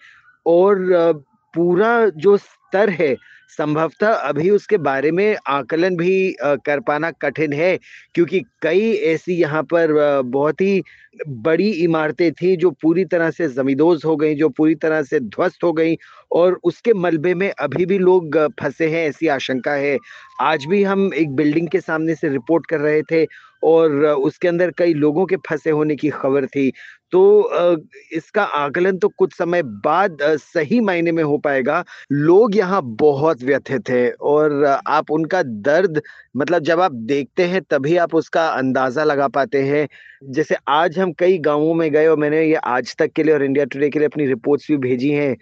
और 0.46 1.22
पूरा 1.54 2.08
जो 2.08 2.36
स्तर 2.36 2.90
है 2.92 3.14
संभवतः 3.50 4.12
अभी 4.12 4.50
उसके 4.50 4.76
बारे 4.78 5.10
में 5.10 5.36
आकलन 5.48 5.96
भी 5.96 6.34
कर 6.42 6.80
पाना 6.80 7.10
कठिन 7.12 7.52
है, 7.52 7.78
क्योंकि 8.14 8.40
कई 8.62 8.92
ऐसी 9.06 9.34
यहाँ 9.34 9.62
पर 9.64 9.92
बहुत 10.24 10.60
ही 10.60 10.82
बड़ी 11.28 11.68
इमारतें 11.72 12.30
थी 12.32 12.54
जो 12.56 12.70
पूरी 12.82 13.04
तरह 13.06 13.30
से 13.30 13.48
जमींदोज 13.48 14.02
हो 14.04 14.16
गई, 14.16 14.34
जो 14.34 14.48
पूरी 14.48 14.74
तरह 14.76 15.02
से 15.02 15.20
ध्वस्त 15.20 15.64
हो 15.64 15.72
गई 15.72 15.96
और 16.30 16.58
उसके 16.64 16.92
मलबे 16.94 17.34
में 17.34 17.50
अभी 17.50 17.86
भी 17.86 17.98
लोग 17.98 18.36
फंसे 18.60 18.88
हैं, 18.88 19.06
ऐसी 19.08 19.28
आशंका 19.28 19.72
है। 19.72 19.96
आज 20.42 20.64
भी 20.66 20.82
हम 20.84 21.10
एक 21.14 21.34
बिल्डिंग 21.36 21.68
के 21.68 21.80
सामने 21.80 22.14
से 22.14 22.28
रिपोर्ट 22.28 22.66
कर 22.66 22.80
रहे 22.80 23.02
थे 23.02 23.24
और 23.66 24.04
उसके 24.06 24.48
अंदर 24.48 24.70
कई 24.78 24.94
लोगों 24.94 25.26
के 25.26 25.36
फंसे 25.48 25.70
होने 25.70 25.96
की 25.96 26.08
खबर 26.10 26.46
थी। 26.46 26.70
तो 27.12 27.76
इसका 28.12 28.42
आकलन 28.42 28.96
तो 28.98 29.08
कुछ 29.08 29.34
समय 29.34 29.62
बाद 29.84 30.18
सही 30.40 30.80
मायने 30.80 31.12
में 31.12 31.22
हो 31.24 31.36
पाएगा। 31.38 31.84
लोग 32.12 32.56
यहाँ 32.56 32.80
बहुत 32.96 33.42
व्यथित 33.42 33.88
है 33.90 34.10
और 34.12 34.64
आप 34.64 35.10
उनका 35.10 35.42
दर्द 35.42 36.00
मतलब 36.36 36.62
जब 36.62 36.80
आप 36.80 36.92
देखते 36.92 37.44
हैं 37.44 37.62
तभी 37.70 37.96
आप 37.96 38.14
उसका 38.14 38.46
अंदाज़ा 38.48 39.04
लगा 39.04 39.28
पाते 39.28 39.62
हैं। 39.62 39.86
जैसे 40.24 40.56
आज 40.68 40.98
हम 40.98 41.12
कई 41.12 41.38
गाँवों 41.38 41.74
में 41.74 41.90
गए 41.92 42.06
और 42.06 42.16
मैंने 42.18 42.42
ये 42.42 42.54
आज 42.56 42.94
तक 42.98 43.12
के 43.12 43.22
लिए 43.22 43.34
और 43.34 43.44
इंडिया 43.44 43.64
टुडे 43.64 43.90
के 43.90 43.98
लिए 43.98 44.08
अपनी 44.08 44.26
रिपोर्ट्स 44.26 44.70
भी 44.70 44.76
भेजी 44.78 45.10
हैं। 45.10 45.36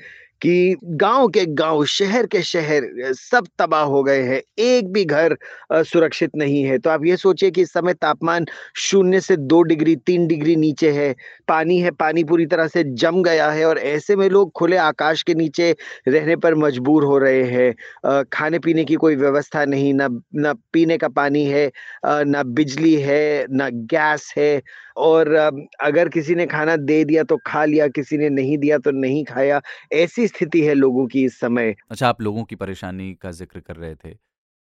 कि 0.45 0.77
गाँव 1.01 1.29
के 1.35 1.45
गाँव, 1.55 1.85
शहर 1.87 2.27
के 2.27 2.41
शहर 2.43 2.83
सब 3.15 3.47
तबाह 3.59 3.83
हो 3.85 4.03
गए 4.05 4.23
हैं। 4.23 4.41
एक 4.61 4.93
भी 4.93 5.05
घर 5.05 5.37
सुरक्षित 5.73 6.31
नहीं 6.37 6.63
है। 6.65 6.79
तो 6.79 6.91
आप 6.91 7.05
ये 7.07 7.17
सोचिए 7.17 7.51
कि 7.51 7.63
इस 7.63 7.73
समय 7.73 7.95
तापमान 7.95 8.47
शून्य 8.79 9.21
से 9.21 9.37
दो 9.37 9.63
डिग्री, 9.63 9.95
तीन 9.97 10.27
डिग्री 10.27 10.57
नीचे 10.57 10.91
है। 10.93 11.15
पानी 11.49 11.79
है, 11.81 11.91
पानी 11.93 12.25
पूरी 12.25 12.47
तरह 12.47 12.67
से 12.69 12.85
जम 12.97 13.23
गया 13.23 13.51
है 13.51 13.65
और 13.67 13.79
ऐसे 13.79 14.17
में 14.17 14.29
लोग 14.31 14.53
खुले 14.57 14.77
आकाश 14.79 15.23
के 15.23 15.35
नीचे 15.35 15.75
रहने 16.09 16.37
पर 16.37 16.55
मजबूर 16.57 17.05
हो 17.05 17.19
रहे 17.19 17.43
हैं। 17.45 18.25
खाने 18.33 18.59
पीने 18.59 18.85
की 18.85 18.95
कोई 18.97 19.17
व्यवस्था 19.17 19.65
नहीं, 19.65 19.93
ना 19.95 20.09
ना 20.37 20.53
पीने 20.73 20.99
का 20.99 21.09
पानी 21.11 21.45
है 21.47 21.71
ना 22.07 22.43
बिजली 22.43 22.95
है, 23.01 23.47
ना 23.51 23.69
गैस 23.73 24.33
है। 24.39 24.63
और 24.97 25.33
अगर 25.83 26.09
किसी 26.09 26.35
ने 26.35 26.47
खाना 26.47 26.75
दे 26.77 27.03
दिया 27.05 27.23
तो 27.25 27.37
खा 27.47 27.65
लिया, 27.65 27.87
किसी 27.89 28.19
ने 28.19 28.29
नहीं 28.31 28.59
दिया 28.59 28.79
तो 28.79 28.91
नहीं 28.91 29.25
खाया। 29.25 29.61
ऐसी 29.93 30.27
स्थिति 30.37 30.61
है 30.61 30.75
लोगों 30.75 31.07
की 31.07 31.25
इस 31.25 31.39
समय। 31.41 31.75
अच्छा 31.91 32.09
आप 32.09 32.21
लोगों 32.21 32.45
की 32.45 32.57
परेशानी 32.57 33.13
का 33.15 33.31
ज़िक्र 33.31 33.61
कर 33.61 33.77
रहे 33.77 33.95
थे। 33.95 34.17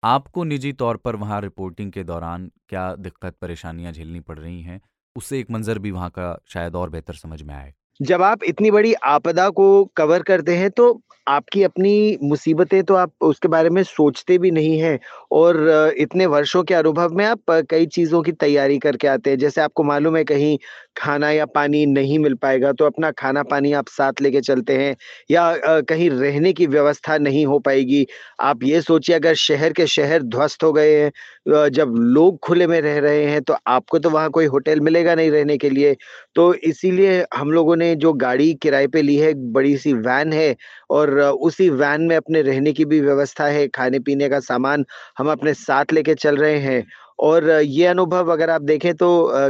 आपको 0.03 0.43
निजी 0.43 0.71
तौर 0.73 0.97
पर 0.97 1.15
वहाँ 1.15 1.41
रिपोर्टिंग 1.41 1.91
के 1.91 2.03
दौरान 2.03 2.51
क्या 2.69 2.95
दिक्कत, 2.95 3.35
परेशानियाँ 3.41 3.91
झेलनी 3.91 4.19
पड़ 4.19 4.37
रही 4.39 4.61
हैं? 4.61 4.81
उससे 5.15 5.39
एक 5.39 5.51
मंजर 5.51 5.79
भी 5.79 5.91
वहाँ 5.91 6.09
का 6.09 6.37
शायद 6.47 6.75
और 6.75 6.89
बेहतर 6.89 7.13
समझ 7.13 7.41
में 7.41 7.53
आए। 7.55 7.73
जब 7.99 8.21
आप 8.23 8.43
इतनी 8.43 8.71
बड़ी 8.71 8.93
आपदा 9.05 9.49
को 9.49 9.83
कवर 9.97 10.21
करते 10.23 10.55
हैं 10.55 10.69
तो 10.71 10.99
आपकी 11.27 11.63
अपनी 11.63 12.17
मुसीबतें 12.23 12.83
तो 12.83 12.95
आप 12.95 13.11
उसके 13.21 13.47
बारे 13.47 13.69
में 13.69 13.81
सोचते 13.83 14.37
भी 14.37 14.51
नहीं 14.51 14.77
हैं 14.79 14.99
और 15.31 15.57
इतने 15.99 16.25
वर्षों 16.25 16.63
के 16.63 16.73
अनुभव 16.73 17.13
में 17.15 17.23
आप 17.25 17.51
कई 17.69 17.85
चीज़ों 17.87 18.21
की 18.23 18.31
तैयारी 18.33 18.77
करके 18.79 19.07
आते 19.07 19.29
हैं। 19.29 19.37
जैसे 19.37 19.61
आपको 19.61 19.83
मालूम 19.83 20.17
है 20.17 20.23
कहीं 20.23 20.57
खाना 20.97 21.31
या 21.31 21.45
पानी 21.47 21.85
नहीं 21.85 22.19
मिल 22.19 22.33
पाएगा 22.35 22.71
तो 22.71 22.85
अपना 22.85 23.11
खाना 23.13 23.43
पानी 23.45 23.71
आप 23.73 23.87
साथ 23.89 24.21
लेके 24.21 24.41
चलते 24.41 24.77
हैं 24.77 24.95
या 25.31 25.81
कहीं 25.81 26.09
रहने 26.11 26.53
की 26.53 26.67
व्यवस्था 26.67 27.17
नहीं 27.17 27.45
हो 27.45 27.59
पाएगी। 27.59 28.05
आप 28.41 28.63
ये 28.63 28.81
सोचिए, 28.81 29.15
अगर 29.15 29.33
शहर 29.37 29.73
के 29.73 29.87
शहर 29.87 30.23
ध्वस्त 30.23 30.63
हो 30.63 30.71
गए 30.73 30.95
हैं 30.95 31.69
जब 31.71 31.93
लोग 31.97 32.39
खुले 32.43 32.67
में 32.67 32.79
रह 32.81 32.97
रहे 32.99 33.23
हैं 33.25 33.41
तो 33.41 33.55
आपको 33.67 33.99
तो 33.99 34.09
वहाँ 34.09 34.29
कोई 34.31 34.45
होटल 34.47 34.79
मिलेगा 34.81 35.15
नहीं 35.15 35.31
रहने 35.31 35.57
के 35.57 35.69
लिए। 35.69 35.95
तो 36.35 36.53
इसीलिए 36.55 37.23
हम 37.35 37.51
लोगों 37.51 37.75
ने 37.75 37.86
जो 37.95 38.13
गाड़ी 38.15 38.53
किराए 38.61 38.87
पे 38.87 39.01
ली 39.01 39.15
है, 39.15 39.33
बड़ी 39.33 39.75
सी 39.77 39.93
वैन 39.95 40.33
है 40.33 40.55
और 40.89 41.19
उसी 41.19 41.69
वैन 41.71 42.01
में 42.01 42.15
अपने 42.15 42.41
रहने 42.41 42.73
की 42.73 42.85
भी 42.85 42.99
व्यवस्था 43.01 43.45
है, 43.47 43.67
खाने 43.67 43.99
पीने 43.99 44.29
का 44.29 44.39
सामान 44.41 44.85
हम 45.17 45.31
अपने 45.31 45.53
साथ 45.55 45.93
लेके 45.93 46.13
चल 46.15 46.37
रहे 46.37 46.57
हैं। 46.59 46.83
और 47.19 47.49
ये 47.51 47.85
अनुभव 47.87 48.31
अगर 48.31 48.49
आप 48.49 48.61
देखें 48.61 48.93
तो 48.95 49.07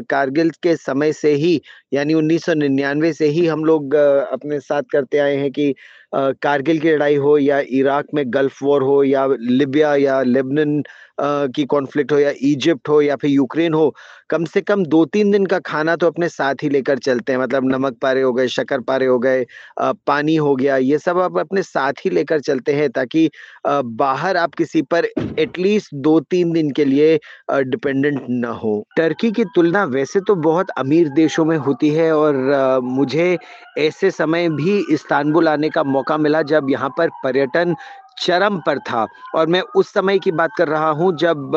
कारगिल 0.10 0.50
के 0.63 0.75
समय 0.75 1.12
से 1.13 1.34
ही, 1.34 1.62
यानी 1.94 2.13
1999 2.13 3.12
से 3.13 3.27
ही 3.27 3.46
हम 3.48 3.65
लोग 3.65 3.96
अपने 3.96 4.60
साथ 4.60 4.84
करते 4.91 5.17
आए 5.20 5.36
हैं 5.38 5.51
कि 5.51 5.74
कारगिल 6.15 6.79
की 6.79 6.91
लड़ाई 6.91 7.15
हो 7.15 7.38
या 7.38 7.60
इराक 7.70 8.06
में 8.13 8.24
गल्फ 8.27 8.63
वॉर 8.63 8.84
हो 8.84 9.03
या 9.03 9.25
लिबिया 9.39 9.96
या 9.96 10.22
लेबनन 10.24 10.82
की 11.20 11.66
कॉन्फ्लिक्ट 11.66 12.12
हो 12.12 12.20
या 12.20 12.32
इजिप्ट 12.44 12.90
हो 12.90 13.02
या 13.02 13.16
फिर 13.16 13.30
यूक्रेन 13.32 13.74
हो, 13.74 13.94
कम 14.30 14.46
से 14.46 14.62
कम 14.62 14.84
दो 14.86 15.04
तीन 15.08 15.32
दिन 15.32 15.46
का 15.46 15.60
खाना 15.66 15.96
तो 15.96 16.08
अपने 16.08 16.30
साथ 16.30 16.64
ही 16.64 16.70
लेकर 16.70 16.98
चलते 17.00 17.32
हैं। 17.32 17.40
मतलब 17.40 17.70
नमक 17.72 17.98
पारे 18.02 18.22
हो 18.22 18.34
गए, 18.34 18.48
शक्कर 18.50 18.82
पारे 18.82 19.06
हो 19.06 19.18
गए 19.20 19.46
पानी 19.80 20.36
हो 20.36 20.56
गया, 20.56 20.78
ये 20.78 20.98
सब 21.00 21.20
आप 21.20 21.38
अपने 21.40 21.64
साथ 21.64 22.06
ही 22.06 22.10
लेकर 22.10 22.40
चलते 22.42 22.74
हैं 22.74 22.90
ताकि 22.92 23.30
बाहर 23.68 24.38
आप 24.38 24.54
किसी 24.56 24.82
पर 24.84 25.08
एटलीस्ट 25.40 25.96
दो 25.96 26.20
तीन 26.22 26.52
दिन 26.54 26.72
के 26.72 26.86
लिए 26.86 27.20
डिपेंडेंट 27.52 28.22
न 28.30 28.46
हो। 28.56 28.84
टर्की 28.98 29.32
की 29.32 29.44
तुलना 29.56 29.84
वैसे 29.88 30.20
तो 30.28 30.36
बहुत 30.38 30.70
अमीर 30.78 31.10
देशों 31.12 31.46
में 31.46 31.58
होती 31.58 31.90
है 31.90 32.12
और 32.14 32.80
मुझे 32.84 33.38
ऐसे 33.78 34.12
समय 34.12 34.50
भी 34.52 34.78
इस्तानबुल 34.94 35.48
आने 35.48 35.70
का 35.70 35.84
मौका 35.86 36.18
मिला 36.18 36.42
जब 36.44 36.70
यहाँ 36.70 36.90
पर 36.98 37.10
पर्यटन 37.24 37.76
चरम 38.18 38.60
पर 38.66 38.80
था। 38.80 39.06
और 39.36 39.48
मैं 39.48 39.62
उस 39.76 39.94
समय 39.94 40.20
की 40.20 40.32
बात 40.32 40.52
कर 40.58 40.68
रहा 40.68 40.90
हूँ 40.92 41.12
जब 41.18 41.52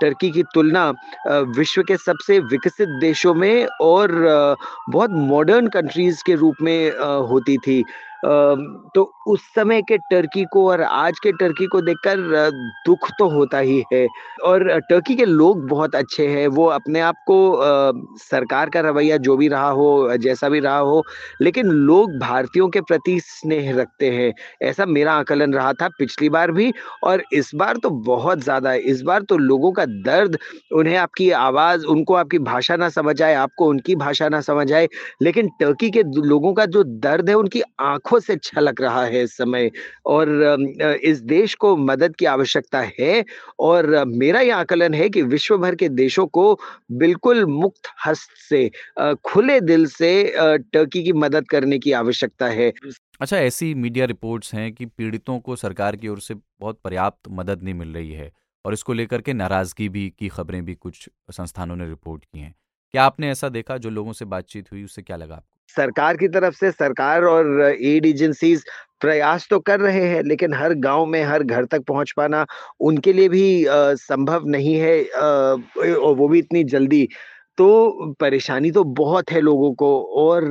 टर्की 0.00 0.30
की 0.30 0.42
तुलना 0.54 0.88
विश्व 1.56 1.82
के 1.88 1.96
सबसे 1.96 2.38
विकसित 2.52 2.88
देशों 3.00 3.34
में 3.34 3.66
और 3.82 4.12
बहुत 4.90 5.10
मॉडर्न 5.10 5.68
कंट्रीज़ 5.68 6.22
के 6.26 6.34
रूप 6.34 6.56
में 6.62 6.90
होती 7.28 7.56
थी। 7.58 7.82
तो 8.24 9.02
उस 9.28 9.40
समय 9.54 9.82
के 9.82 9.96
टर्की 10.10 10.44
को 10.52 10.66
और 10.70 10.80
आज 10.82 11.18
के 11.22 11.32
टर्की 11.32 11.66
को 11.66 11.80
देखकर 11.80 12.18
दुख 12.86 13.08
तो 13.18 13.28
होता 13.30 13.58
ही 13.58 13.82
है। 13.92 14.06
और 14.44 14.64
टर्की 14.90 15.14
के 15.16 15.24
लोग 15.24 15.66
बहुत 15.68 15.94
अच्छे 15.94 16.26
हैं। 16.28 16.46
वो 16.48 16.66
अपने 16.68 17.00
आप 17.00 17.14
को 17.26 17.38
सरकार 18.20 18.70
का 18.70 18.80
रवैया 18.80 19.16
जो 19.18 19.36
भी 19.36 19.48
रहा 19.48 19.68
हो, 19.70 20.16
जैसा 20.18 20.48
भी 20.48 20.60
रहा 20.60 20.78
हो, 20.78 21.02
लेकिन 21.42 21.66
लोग 21.66 22.18
भारतीयों 22.18 22.68
के 22.68 22.80
प्रति 22.82 23.18
स्नेह 23.20 23.72
रखते 23.76 24.10
हैं। 24.10 24.32
ऐसा 24.62 24.86
मेरा 24.86 25.12
आकलन 25.14 25.54
रहा 25.54 25.72
था 25.72 25.88
पिछली 25.98 26.28
बार 26.28 26.50
भी, 26.52 26.72
और 27.04 27.22
इस 27.32 27.50
बार 27.54 27.76
तो 27.82 27.90
बहुत 28.06 28.40
ज़्यादा 28.40 28.70
है। 28.70 28.80
इस 28.82 29.02
बार 29.02 29.22
तो 29.22 29.36
लोगों 29.38 29.72
का 29.72 29.84
दर्द, 29.86 30.38
उन्हें 30.72 30.96
आपकी 30.96 31.30
आवाज़, 31.32 31.84
उनको 31.86 32.14
आपकी 32.14 32.38
भाषा 32.40 32.76
ना 32.76 32.88
समझ 32.90 33.20
आए, 33.22 33.34
आपको 33.34 33.68
उनकी 33.68 33.96
भाषा 33.96 34.28
ना 34.28 34.40
समझ 34.42 34.72
आए, 34.72 34.88
लेकिन 35.22 35.48
टर्की 35.60 35.90
के 35.90 36.02
लोगों 36.18 36.52
का 36.54 36.66
जो 36.68 36.82
दर्द 36.84 37.28
है, 37.28 37.34
उनकी 37.36 37.62
आँखों 37.82 38.11
आँखों 38.12 38.20
से 38.20 38.36
छलक 38.38 38.80
रहा 38.80 39.04
है 39.04 39.22
इस 39.22 39.36
समय 39.36 39.70
और 40.06 40.28
इस 41.02 41.20
देश 41.24 41.54
को 41.54 41.76
मदद 41.78 42.16
की 42.16 42.24
आवश्यकता 42.26 42.80
है 42.98 43.24
और 43.60 43.86
मेरा 44.06 44.40
यह 44.40 44.56
आकलन 44.56 44.94
है 44.94 45.08
कि 45.08 45.22
विश्व 45.24 45.56
भर 45.58 45.74
के 45.74 45.88
देशों 45.90 46.26
को 46.28 46.44
बिल्कुल 46.94 47.44
मुक्त 47.46 47.88
हस्त 48.06 48.36
से 48.40 48.68
खुले 49.24 49.60
दिल 49.62 49.86
से 49.88 50.12
टर्की 50.72 51.02
की 51.04 51.12
मदद 51.14 51.48
करने 51.48 51.78
की 51.78 51.92
आवश्यकता 51.94 52.48
है। 52.48 52.72
अच्छा 53.20 53.36
ऐसी 53.38 53.74
मीडिया 53.74 54.04
रिपोर्ट्स 54.06 54.54
हैं 54.54 54.72
कि 54.72 54.86
पीड़ितों 54.86 55.38
को 55.40 55.56
सरकार 55.56 55.96
की 55.96 56.08
ओर 56.08 56.20
से 56.20 56.34
बहुत 56.34 56.80
पर्याप्त 56.84 57.28
मदद 57.30 57.62
नहीं 57.62 57.74
मिल 57.74 57.94
रही 57.94 58.12
है 58.12 58.30
और 58.64 58.72
इसको 58.72 58.92
लेकर 58.92 59.20
के 59.20 59.32
नाराज़गी 59.32 59.88
भी 59.88 60.08
की 60.18 60.28
खबरें 60.28 60.64
भी 60.64 60.74
कुछ 60.76 61.08
संस्थानों 61.30 61.76
ने 61.76 61.86
रिपोर्ट 61.86 62.24
की 62.24 62.38
हैं। 62.38 62.54
क्या 62.94 63.04
आपने 63.04 63.30
ऐसा 63.30 63.48
देखा 63.48 63.76
जो 63.78 63.90
लोगों 63.90 64.12
से 64.12 64.24
बातचीत 64.26 64.72
हुई, 64.72 64.84
उससे 64.84 65.02
क्या 65.02 65.16
लगा 65.16 65.42
सरकार 65.76 66.16
की 66.16 66.28
तरफ़ 66.28 66.54
से 66.54 66.70
सरकार 66.70 67.24
और 67.24 67.60
एड 67.62 68.06
एजेंसीज 68.06 68.64
प्रयास 69.00 69.46
तो 69.50 69.58
कर 69.60 69.80
रहे 69.80 70.04
हैं, 70.08 70.22
लेकिन 70.22 70.54
हर 70.54 70.74
गाँव 70.74 71.06
में, 71.06 71.22
हर 71.24 71.42
घर 71.42 71.64
तक 71.64 71.82
पहुँच 71.88 72.12
पाना 72.16 72.44
उनके 72.80 73.12
लिए 73.12 73.28
भी 73.28 73.64
संभव 73.68 74.46
नहीं 74.48 74.74
है। 74.76 75.02
और 75.04 76.14
वो 76.16 76.28
भी 76.28 76.38
इतनी 76.38 76.64
जल्दी 76.66 77.08
तो 77.58 78.12
परेशानी 78.20 78.70
तो 78.70 78.82
बहुत 78.94 79.30
है 79.30 79.40
लोगों 79.40 79.72
को 79.74 79.88
और 80.18 80.44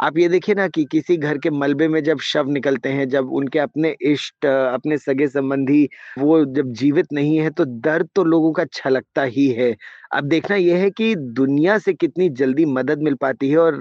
आप 0.00 0.16
ये 0.18 0.28
देखिए 0.28 0.54
ना 0.54 0.66
कि 0.68 0.84
किसी 0.84 1.16
घर 1.16 1.38
के 1.38 1.50
मलबे 1.52 1.88
में 1.88 2.02
जब 2.04 2.20
शव 2.22 2.48
निकलते 2.50 2.88
हैं, 2.88 3.08
जब 3.08 3.30
उनके 3.32 3.58
अपने 3.58 3.94
इष्ट, 4.02 4.46
अपने 4.46 4.98
सगे 4.98 5.28
संबंधी 5.28 5.88
वो 6.18 6.44
जब 6.46 6.72
जीवित 6.74 7.12
नहीं 7.12 7.36
है 7.38 7.50
तो 7.52 7.64
दर्द 7.64 8.08
तो 8.14 8.24
लोगों 8.24 8.52
का 8.52 8.64
छलकता 8.72 9.22
ही 9.28 9.48
है। 9.52 9.74
अब 10.14 10.24
देखना 10.26 10.56
यह 10.56 10.78
है 10.78 10.90
कि 10.92 11.14
दुनिया 11.16 11.78
से 11.78 11.92
कितनी 11.94 12.28
जल्दी 12.32 12.64
मदद 12.72 13.02
मिल 13.02 13.14
पाती 13.20 13.50
है 13.50 13.58
और 13.58 13.80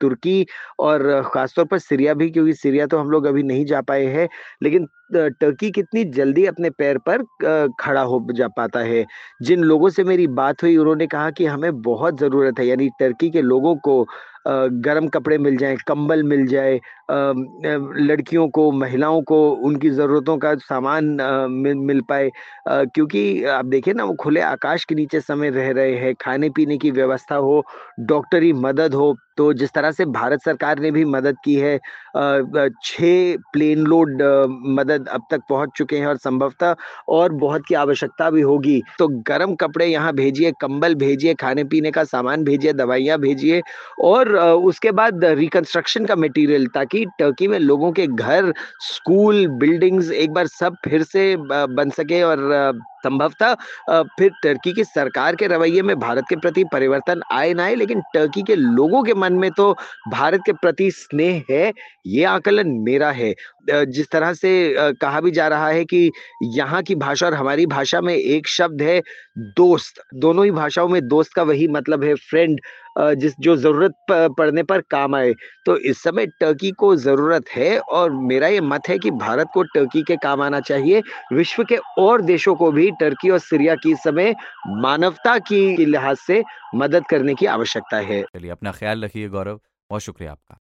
तुर्की 0.00 0.46
और 0.80 1.02
ख़ासतौर 1.34 1.64
पर 1.66 1.78
सीरिया 1.78 2.14
भी 2.14 2.30
क्योंकि 2.30 2.52
सीरिया 2.54 2.86
तो 2.86 2.98
हम 2.98 3.10
लोग 3.10 3.26
अभी 3.26 3.42
नहीं 3.42 3.64
जा 3.66 3.80
पाए 3.82 4.04
हैं, 4.06 4.28
लेकिन 4.62 4.88
टर्की 5.14 5.70
कितनी 5.70 6.04
जल्दी 6.12 6.44
अपने 6.46 6.70
पैर 6.70 6.98
पर 7.08 7.22
खड़ा 7.80 8.02
हो 8.02 8.26
जा 8.36 8.48
पाता 8.56 8.80
है। 8.80 9.04
जिन 9.42 9.60
लोगों 9.64 9.88
से 9.90 10.04
मेरी 10.04 10.26
बात 10.40 10.62
हुई 10.62 10.76
उन्होंने 10.76 11.06
कहा 11.08 11.30
कि 11.32 11.46
हमें 11.46 11.80
बहुत 11.82 12.20
ज़रूरत 12.20 12.58
है 12.58 12.66
यानी 12.66 12.88
टर्की 13.00 13.30
के 13.30 13.42
लोगों 13.42 13.76
को 13.84 14.04
गर्म 14.48 15.08
कपड़े 15.14 15.36
मिल 15.38 15.56
जाएँ, 15.56 15.76
कंबल 15.88 16.22
मिल 16.22 16.46
जाए 16.46 16.78
लड़कियों 17.10 18.48
को, 18.50 18.70
महिलाओं 18.72 19.20
को 19.28 19.38
उनकी 19.66 19.90
ज़रूरतों 19.90 20.36
का 20.38 20.54
सामान 20.58 21.04
मिल 21.78 22.00
पाए 22.08 22.30
क्योंकि 22.68 23.44
आप 23.50 23.64
देखिए 23.66 23.94
ना 23.94 24.04
वो 24.04 24.14
खुले 24.20 24.40
आकाश 24.42 24.84
के 24.84 24.94
नीचे 24.94 25.20
समय 25.20 25.50
रह 25.50 25.70
रहे 25.72 25.94
हैं, 25.96 26.14
खाने-पीने 26.22 26.78
की 26.78 26.90
व्यवस्था 26.92 27.36
हो, 27.36 27.62
डॉक्टरी 28.02 28.52
मदद 28.54 28.94
हो, 28.94 29.14
तो 29.36 29.52
जिस 29.52 29.70
तरह 29.72 29.90
से 29.90 30.04
भारत 30.06 30.42
सरकार 30.44 30.78
ने 30.78 30.90
भी 30.90 31.04
मदद 31.04 31.36
की 31.44 31.54
है 31.54 31.78
छः 32.84 33.36
प्लेन 33.52 33.84
लोड 33.84 34.22
मदद 34.70 35.08
अब 35.08 35.22
तक 35.30 35.40
पहुँच 35.48 35.70
चुके 35.76 35.98
हैं 35.98 36.06
और 36.06 36.16
संभवतः 36.16 36.74
और 37.08 37.32
बहुत 37.34 37.62
की 37.68 37.74
आवश्यकता 37.74 38.30
भी 38.30 38.40
होगी। 38.40 38.80
तो 38.98 39.08
गर्म 39.26 39.54
कपड़े 39.54 39.86
यहाँ 39.86 40.12
भेजिए, 40.12 40.52
कंबल 40.60 40.94
भेजिए, 40.94 41.34
खाने-पीने 41.34 41.90
का 41.90 42.04
सामान 42.04 42.44
भेजिए, 42.44 42.72
दवाइयाँ 42.72 43.18
भेजिए 43.18 43.60
और 44.02 44.36
उसके 44.36 44.92
बाद 44.92 45.24
रिकंस्ट्रक्शन 45.24 46.06
का 46.06 46.16
मटेरियल 46.16 46.66
ताकि 46.66 47.04
टर्की 47.18 47.48
में 47.48 47.58
लोगों 47.58 47.92
के 47.92 48.06
घर, 48.06 48.52
स्कूल, 48.82 49.46
बिल्डिंग्स 49.58 50.10
एक 50.12 50.30
बार 50.30 50.46
सब 50.48 50.76
फिर 50.84 51.02
से 51.02 51.34
बन 51.40 51.90
सके 51.90 52.22
और 52.22 52.48
संभवतः 53.04 53.54
फिर 54.18 54.30
टर्की 54.42 54.72
की 54.72 54.84
सरकार 54.84 55.36
के 55.36 55.46
रवैये 55.46 55.82
में 55.82 55.98
भारत 56.00 56.24
के 56.28 56.36
प्रति 56.36 56.64
परिवर्तन 56.72 57.22
आए 57.32 57.52
ना 57.54 57.64
आए 57.64 57.74
लेकिन 57.74 58.00
टर्की 58.14 58.42
के 58.42 58.54
लोगों 58.56 59.02
के 59.02 59.14
मन 59.14 59.29
में 59.32 59.50
तो 59.50 59.72
भारत 60.10 60.40
के 60.46 60.52
प्रति 60.52 60.90
स्नेह 60.90 61.42
है, 61.50 61.72
ये 62.06 62.24
आकलन 62.24 62.70
मेरा 62.80 63.10
है। 63.10 63.34
जिस 63.70 64.10
तरह 64.10 64.32
से 64.34 64.52
कहा 65.00 65.20
भी 65.20 65.30
जा 65.30 65.46
रहा 65.48 65.68
है 65.68 65.84
कि 65.84 66.10
यहाँ 66.44 66.82
की 66.82 66.94
भाषा 66.94 67.26
और 67.26 67.34
हमारी 67.34 67.66
भाषा 67.66 68.00
में 68.00 68.14
एक 68.14 68.48
शब्द 68.48 68.82
है 68.82 69.00
दोस्त, 69.36 70.00
दोनों 70.14 70.44
ही 70.44 70.50
भाषाओं 70.50 70.88
में 70.88 71.06
दोस्त 71.08 71.32
का 71.34 71.42
वही 71.42 71.66
मतलब 71.68 72.04
है 72.04 72.14
फ्रेंड 72.14 72.60
जिस 73.18 73.34
जो 73.40 73.56
ज़रूरत 73.56 73.94
पड़ने 74.38 74.62
पर 74.62 74.80
काम 74.90 75.14
आए। 75.14 75.32
तो 75.66 75.76
इस 75.80 76.02
समय 76.02 76.26
टर्की 76.40 76.70
को 76.70 76.94
ज़रूरत 76.96 77.48
है 77.48 77.78
और 77.78 78.10
मेरा 78.12 78.48
ये 78.48 78.60
मत 78.60 78.88
है 78.88 78.98
कि 78.98 79.10
भारत 79.10 79.50
को 79.54 79.62
टर्की 79.64 80.02
के 80.02 80.16
काम 80.16 80.42
आना 80.42 80.60
चाहिए। 80.60 81.02
विश्व 81.32 81.64
के 81.64 81.76
और 81.98 82.22
देशों 82.22 82.54
को 82.54 82.70
भी 82.72 82.90
टर्की 82.90 83.30
और 83.30 83.38
सीरिया 83.38 83.74
की 83.74 83.94
समय 84.04 84.34
मानवता 84.68 85.38
की 85.40 85.86
लिहाज 85.86 86.16
से 86.16 86.42
मदद 86.74 87.06
करने 87.10 87.34
की 87.34 87.46
आवश्यकता 87.48 87.96
है। 88.00 88.22
चलिए 88.24 88.50
अपना 88.50 88.72
ख्याल 88.72 89.04
रखिए 89.04 89.28
गौरव, 89.28 89.60
बहुत 89.90 90.02
शुक्रिया 90.02 90.32
आपका। 90.32 90.58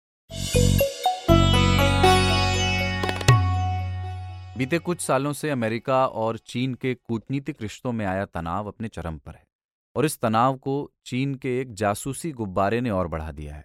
बीते 4.58 4.78
कुछ 4.78 5.00
सालों 5.00 5.32
से 5.32 5.50
अमेरिका 5.50 6.06
और 6.06 6.36
चीन 6.38 6.74
के 6.74 6.94
कूटनीतिक 6.94 7.56
रिश्तों 7.62 7.92
में 7.92 8.04
आया 8.06 8.24
तनाव 8.24 8.68
अपने 8.68 8.88
चरम 8.88 9.18
पर 9.18 9.32
है 9.32 9.46
और 9.96 10.04
इस 10.04 10.18
तनाव 10.20 10.56
को 10.56 10.92
चीन 11.06 11.34
के 11.34 11.60
एक 11.60 11.72
जासूसी 11.72 12.30
गुब्बारे 12.32 12.80
ने 12.80 12.90
और 12.90 13.08
बढ़ा 13.08 13.30
दिया 13.32 13.54
है। 13.54 13.64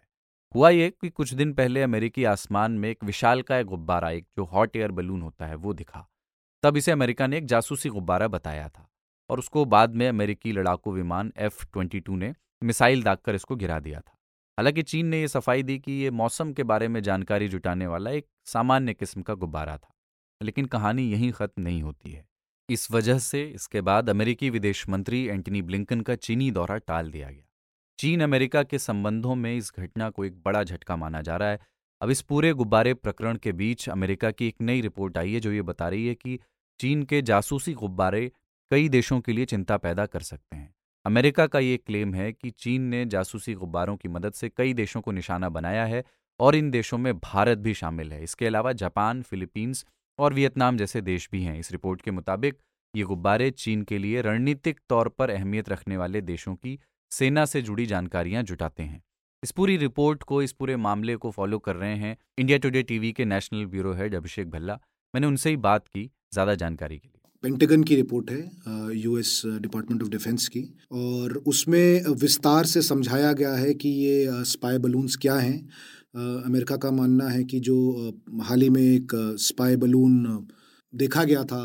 हुआ 0.55 0.69
ये 0.69 0.89
कि 1.01 1.09
कुछ 1.09 1.33
दिन 1.33 1.53
पहले 1.53 1.81
अमेरिकी 1.81 2.23
आसमान 2.23 2.71
में 2.71 2.89
एक 2.89 3.03
विशालकाय 3.03 3.63
गुब्बारा, 3.63 4.09
एक 4.09 4.27
जो 4.37 4.43
हॉट 4.43 4.75
एयर 4.75 4.91
बलून 4.91 5.21
होता 5.21 5.45
है, 5.45 5.55
वो 5.55 5.73
दिखा। 5.73 6.07
तब 6.63 6.77
इसे 6.77 6.91
अमेरिका 6.91 7.27
ने 7.27 7.37
एक 7.37 7.45
जासूसी 7.45 7.89
गुब्बारा 7.89 8.27
बताया 8.27 8.67
था 8.69 8.87
और 9.29 9.39
उसको 9.39 9.65
बाद 9.65 9.95
में 9.95 10.07
अमेरिकी 10.09 10.51
लड़ाकू 10.51 10.91
विमान 10.91 11.33
एफ़ 11.37 11.65
ट्वेंटी 11.65 11.99
टू 11.99 12.15
ने 12.15 12.33
मिसाइल 12.63 13.03
दागकर 13.03 13.35
इसको 13.35 13.55
गिरा 13.55 13.79
दिया 13.79 13.99
था। 13.99 14.17
हालाँकि 14.57 14.83
चीन 14.83 15.05
ने 15.05 15.21
यह 15.21 15.27
सफ़ाई 15.27 15.63
दी 15.63 15.79
कि 15.79 15.91
ये 15.91 16.11
मौसम 16.11 16.53
के 16.53 16.63
बारे 16.63 16.87
में 16.87 17.01
जानकारी 17.03 17.47
जुटाने 17.47 17.87
वाला 17.87 18.11
एक 18.11 18.27
सामान्य 18.45 18.93
किस्म 18.93 19.21
का 19.21 19.33
गुब्बारा 19.33 19.77
था। 19.77 19.89
लेकिन 20.41 20.65
कहानी 20.65 21.11
यहीं 21.11 21.31
खत्म 21.31 21.61
नहीं 21.61 21.81
होती 21.83 22.11
है। 22.11 22.25
इस 22.69 22.91
वजह 22.91 23.17
से 23.19 23.43
इसके 23.43 23.81
बाद 23.81 24.09
अमेरिकी 24.09 24.49
विदेश 24.49 24.89
मंत्री 24.89 25.25
एंटनी 25.27 25.61
ब्लिंकन 25.61 26.01
का 26.01 26.15
चीनी 26.15 26.51
दौरा 26.51 26.77
टाल 26.77 27.11
दिया 27.11 27.29
गया। 27.29 27.43
चीन 27.99 28.21
अमेरिका 28.21 28.63
के 28.63 28.79
संबंधों 28.79 29.35
में 29.35 29.55
इस 29.57 29.71
घटना 29.79 30.09
को 30.09 30.25
एक 30.25 30.41
बड़ा 30.45 30.63
झटका 30.63 30.95
माना 30.95 31.21
जा 31.21 31.37
रहा 31.37 31.49
है। 31.49 31.59
अब 32.01 32.09
इस 32.09 32.21
पूरे 32.21 32.53
गुब्बारे 32.53 32.93
प्रकरण 32.93 33.37
के 33.37 33.51
बीच 33.51 33.89
अमेरिका 33.89 34.31
की 34.31 34.47
एक 34.47 34.55
नई 34.61 34.81
रिपोर्ट 34.81 35.17
आई 35.17 35.33
है 35.33 35.39
जो 35.39 35.51
ये 35.51 35.61
बता 35.61 35.87
रही 35.89 36.07
है 36.07 36.15
कि 36.15 36.39
चीन 36.79 37.03
के 37.03 37.21
जासूसी 37.21 37.73
गुब्बारे 37.73 38.31
कई 38.71 38.89
देशों 38.89 39.19
के 39.21 39.33
लिए 39.33 39.45
चिंता 39.45 39.77
पैदा 39.77 40.05
कर 40.05 40.19
सकते 40.19 40.55
हैं। 40.55 40.73
अमेरिका 41.05 41.47
का 41.47 41.59
ये 41.59 41.77
क्लेम 41.77 42.13
है 42.13 42.31
कि 42.31 42.49
चीन 42.49 42.81
ने 42.81 43.05
जासूसी 43.05 43.53
गुब्बारों 43.53 43.95
की 43.97 44.09
मदद 44.09 44.33
से 44.33 44.49
कई 44.49 44.73
देशों 44.73 45.01
को 45.01 45.11
निशाना 45.11 45.49
बनाया 45.49 45.85
है 45.85 46.03
और 46.39 46.55
इन 46.55 46.71
देशों 46.71 46.97
में 46.97 47.17
भारत 47.19 47.57
भी 47.57 47.73
शामिल 47.73 48.13
है। 48.13 48.23
इसके 48.23 48.47
अलावा 48.47 48.71
जापान, 48.73 49.21
फिलीपींस 49.21 49.85
और 50.19 50.33
वियतनाम 50.33 50.77
जैसे 50.77 51.01
देश 51.03 51.27
भी 51.31 51.41
हैं। 51.43 51.57
इस 51.59 51.71
रिपोर्ट 51.71 52.01
के 52.01 52.11
मुताबिक 52.11 52.57
ये 52.93 53.03
गुब्बारे 53.03 53.49
चीन 53.53 53.81
के 53.83 53.97
लिए 53.97 54.21
रणनीतिक 54.21 54.79
तौर 54.89 55.09
पर 55.09 55.29
अहमियत 55.29 55.69
रखने 55.69 55.97
वाले 55.97 56.21
देशों 56.23 56.55
की 56.55 56.77
सेना 57.11 57.45
से 57.45 57.61
जुड़ी 57.61 57.85
जानकारियाँ 57.85 58.43
जुटाते 58.43 58.83
हैं। 58.83 59.01
इस 59.43 59.51
पूरी 59.51 59.77
रिपोर्ट 59.77 60.23
को, 60.23 60.41
इस 60.41 60.51
पूरे 60.51 60.75
मामले 60.77 61.15
को 61.15 61.31
फॉलो 61.31 61.59
कर 61.59 61.75
रहे 61.75 61.95
हैं 61.95 62.15
इंडिया 62.39 62.57
टुडे 62.57 62.83
टीवी 62.83 63.11
के 63.11 63.25
national 63.25 63.65
bureau 63.65 63.93
head 63.93 64.15
Abhishek 64.15 64.49
Bhalla. 64.51 64.79
मैंने 65.13 65.27
उनसे 65.27 65.49
ही 65.49 65.57
बात 65.59 65.87
की 65.87 66.09
ज़्यादा 66.33 66.55
जानकारी 66.55 66.97
के 66.97 67.07
लिए। 67.07 67.19
पेंटागन 67.43 67.83
की 67.83 67.95
रिपोर्ट 67.95 68.31
है 68.31 68.95
यूएस 68.95 69.41
डिपार्टमेंट 69.45 70.03
ऑफ़ 70.03 70.09
डिफेंस 70.09 70.47
की 70.47 70.61
और 70.93 71.33
उसमें 71.47 72.13
विस्तार 72.21 72.65
से 72.65 72.81
समझाया 72.81 73.31
गया 73.33 73.53
है 73.55 73.73
कि 73.73 73.89
ये 73.89 74.43
स्पाई 74.45 74.77
बलून्स 74.77 75.15
क्या 75.17 75.35
हैं। 75.37 75.57
अमेरिका 76.13 76.75
का 76.77 76.91
मानना 76.91 77.27
है 77.29 77.43
कि 77.43 77.59
जो 77.59 77.75
हाल 78.41 78.61
ही 78.61 78.69
में 78.69 78.81
एक 78.81 79.11
स्पाई 79.39 79.75
बलून 79.75 80.45
देखा 80.93 81.23
गया 81.23 81.43
था 81.43 81.59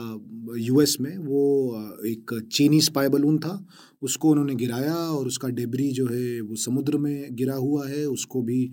यूएस 0.56 0.96
में, 1.00 1.16
वो 1.18 2.02
एक 2.06 2.32
चीनी 2.52 2.80
स्पाई 2.80 3.08
बलून 3.08 3.38
था। 3.38 3.64
उसको 4.02 4.30
उन्होंने 4.30 4.54
गिराया 4.54 4.94
और 4.94 5.26
उसका 5.26 5.48
डेबरी 5.48 5.90
जो 5.92 6.06
है, 6.06 6.40
वो 6.40 6.56
समुद्र 6.56 6.98
में 6.98 7.34
गिरा 7.36 7.54
हुआ 7.54 7.88
है। 7.88 8.04
उसको 8.06 8.42
भी 8.42 8.64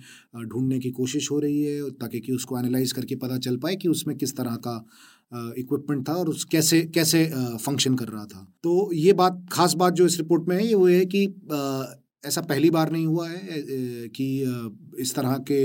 ढूँढने 0.46 0.80
की 0.80 0.92
कोशिश 0.92 1.30
हो 1.32 1.40
रही 1.40 1.62
है 1.62 1.90
ताकि 1.92 2.20
कि 2.20 2.34
उसको 2.34 2.60
एनालाइज 2.60 2.92
करके 2.92 3.16
पता 3.16 3.38
चल 3.38 3.58
पाए 3.58 3.76
कि 3.76 3.88
उसमें 3.88 4.16
किस 4.18 4.36
तरह 4.38 4.56
का 4.68 4.78
इक्विपमेंट 5.58 6.08
था 6.10 6.14
और 6.14 6.30
उस 6.30 6.44
कैसे 6.46 6.82
कैसे 6.96 7.26
फ़ंक्शन 7.58 7.96
कर 7.96 8.08
रहा 8.08 8.26
था। 8.26 8.48
तो 8.64 8.92
ये 8.94 9.14
बात, 9.14 9.46
खास 9.52 9.74
बात 9.74 9.94
जो 9.94 10.06
इस 10.06 10.18
रिपोर्ट 10.18 10.48
में 10.50 10.56
है, 10.56 10.68
ये 10.68 10.76
वो 10.76 10.88
है 10.88 11.06
कि 11.06 11.26
ऐसा 12.26 12.42
पहली 12.42 12.70
बार 12.70 12.92
नहीं 12.92 13.06
हुआ 13.06 13.30
है 13.30 13.62
कि 14.10 14.28
इस 15.00 15.16
तरह 15.16 15.38
के 15.52 15.62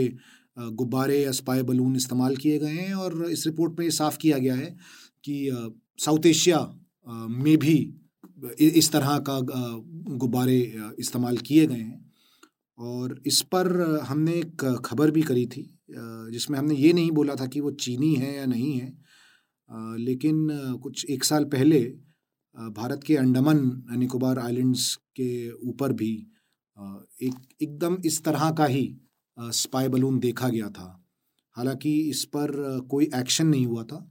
गुब्बारे 0.58 1.22
या 1.22 1.32
स्पाई 1.32 1.62
बलून 1.62 1.96
इस्तेमाल 1.96 2.36
किए 2.36 2.58
गए 2.58 2.72
हैं 2.72 2.94
और 2.94 3.24
इस 3.30 3.46
रिपोर्ट 3.46 3.78
में 3.78 3.84
ये 3.86 3.90
साफ़ 3.90 4.18
किया 4.18 4.38
गया 4.38 4.54
है 4.54 4.76
कि 5.24 5.36
साउथ 5.98 6.26
एशिया 6.26 6.60
में 7.30 7.56
भी 7.58 7.76
इस 8.60 8.90
तरह 8.92 9.18
का 9.18 9.38
गुब्बारे 10.16 10.60
इस्तेमाल 10.98 11.36
किए 11.36 11.66
गए 11.66 11.76
हैं। 11.76 12.10
और 12.78 13.22
इस 13.26 13.40
पर 13.42 13.66
हमने 14.02 14.32
एक 14.32 14.64
खबर 14.84 15.10
भी 15.10 15.22
करी 15.22 15.46
थी 15.46 15.62
जिसमें 16.32 16.58
हमने 16.58 16.74
ये 16.74 16.92
नहीं 16.92 17.10
बोला 17.10 17.34
था 17.34 17.46
कि 17.46 17.60
वो 17.60 17.70
चीनी 17.70 18.14
है 18.14 18.36
या 18.36 18.46
नहीं 18.46 18.72
है 18.80 18.92
लेकिन 19.98 20.48
कुछ 20.82 21.04
एक 21.10 21.24
साल 21.24 21.44
पहले 21.44 21.80
भारत 22.56 23.04
के 23.06 23.16
अंडमान 23.16 23.60
निकोबार 23.96 24.38
आइलैंड्स 24.38 24.94
के 24.96 25.30
ऊपर 25.50 25.92
भी 25.92 26.12
एक, 26.80 27.34
एकदम 27.62 27.96
इस 28.04 28.22
तरह 28.24 28.50
का 28.50 28.64
ही 28.66 28.84
स्पाई 29.38 29.88
बलून 29.88 30.18
देखा 30.18 30.48
गया 30.48 30.68
था। 30.70 30.96
हालाँकि 31.56 31.98
इस 32.10 32.24
पर 32.24 32.50
कोई 32.90 33.10
एक्शन 33.14 33.46
नहीं 33.46 33.66
हुआ 33.66 33.84
था। 33.84 34.06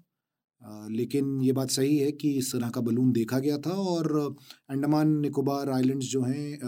लेकिन 0.91 1.39
ये 1.41 1.51
बात 1.51 1.69
सही 1.69 1.97
है 1.97 2.11
कि 2.11 2.31
इस 2.37 2.51
तरह 2.53 2.69
का 2.69 2.81
बलून 2.81 3.11
देखा 3.11 3.39
गया 3.39 3.57
था 3.57 3.71
और 3.71 4.35
अंडमान 4.69 5.19
निकोबार 5.19 5.69
आइलैंड्स 5.69 6.05
जो 6.05 6.21
हैं 6.21 6.59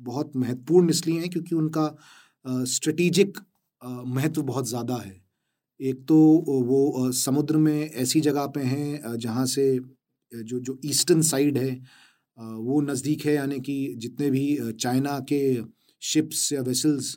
बहुत 0.00 0.32
महत्वपूर्ण 0.36 0.90
इसलिए 0.90 1.20
हैं 1.20 1.30
क्योंकि 1.30 1.54
उनका 1.54 1.86
स्ट्रेटिजिक 2.66 3.38
महत्व 3.82 4.42
बहुत 4.42 4.68
ज़्यादा 4.68 4.96
है। 4.96 5.20
एक 5.80 6.04
तो 6.08 6.16
वो 6.64 7.10
समुद्र 7.12 7.56
में 7.56 7.90
ऐसी 7.90 8.20
जगह 8.20 8.46
पे 8.46 8.60
हैं 8.62 9.16
जहाँ 9.18 9.46
से 9.46 9.64
जो 10.32 10.58
जो 10.60 10.78
ईस्टर्न 10.84 11.22
साइड 11.22 11.58
है 11.58 11.70
वो 12.38 12.80
नज़दीक 12.82 13.24
है, 13.26 13.34
यानी 13.34 13.60
कि 13.60 13.94
जितने 13.98 14.30
भी 14.30 14.72
चाइना 14.74 15.18
के 15.22 15.42
शिप्स 16.02 16.52
या 16.52 16.62
वेसल्स 16.62 17.16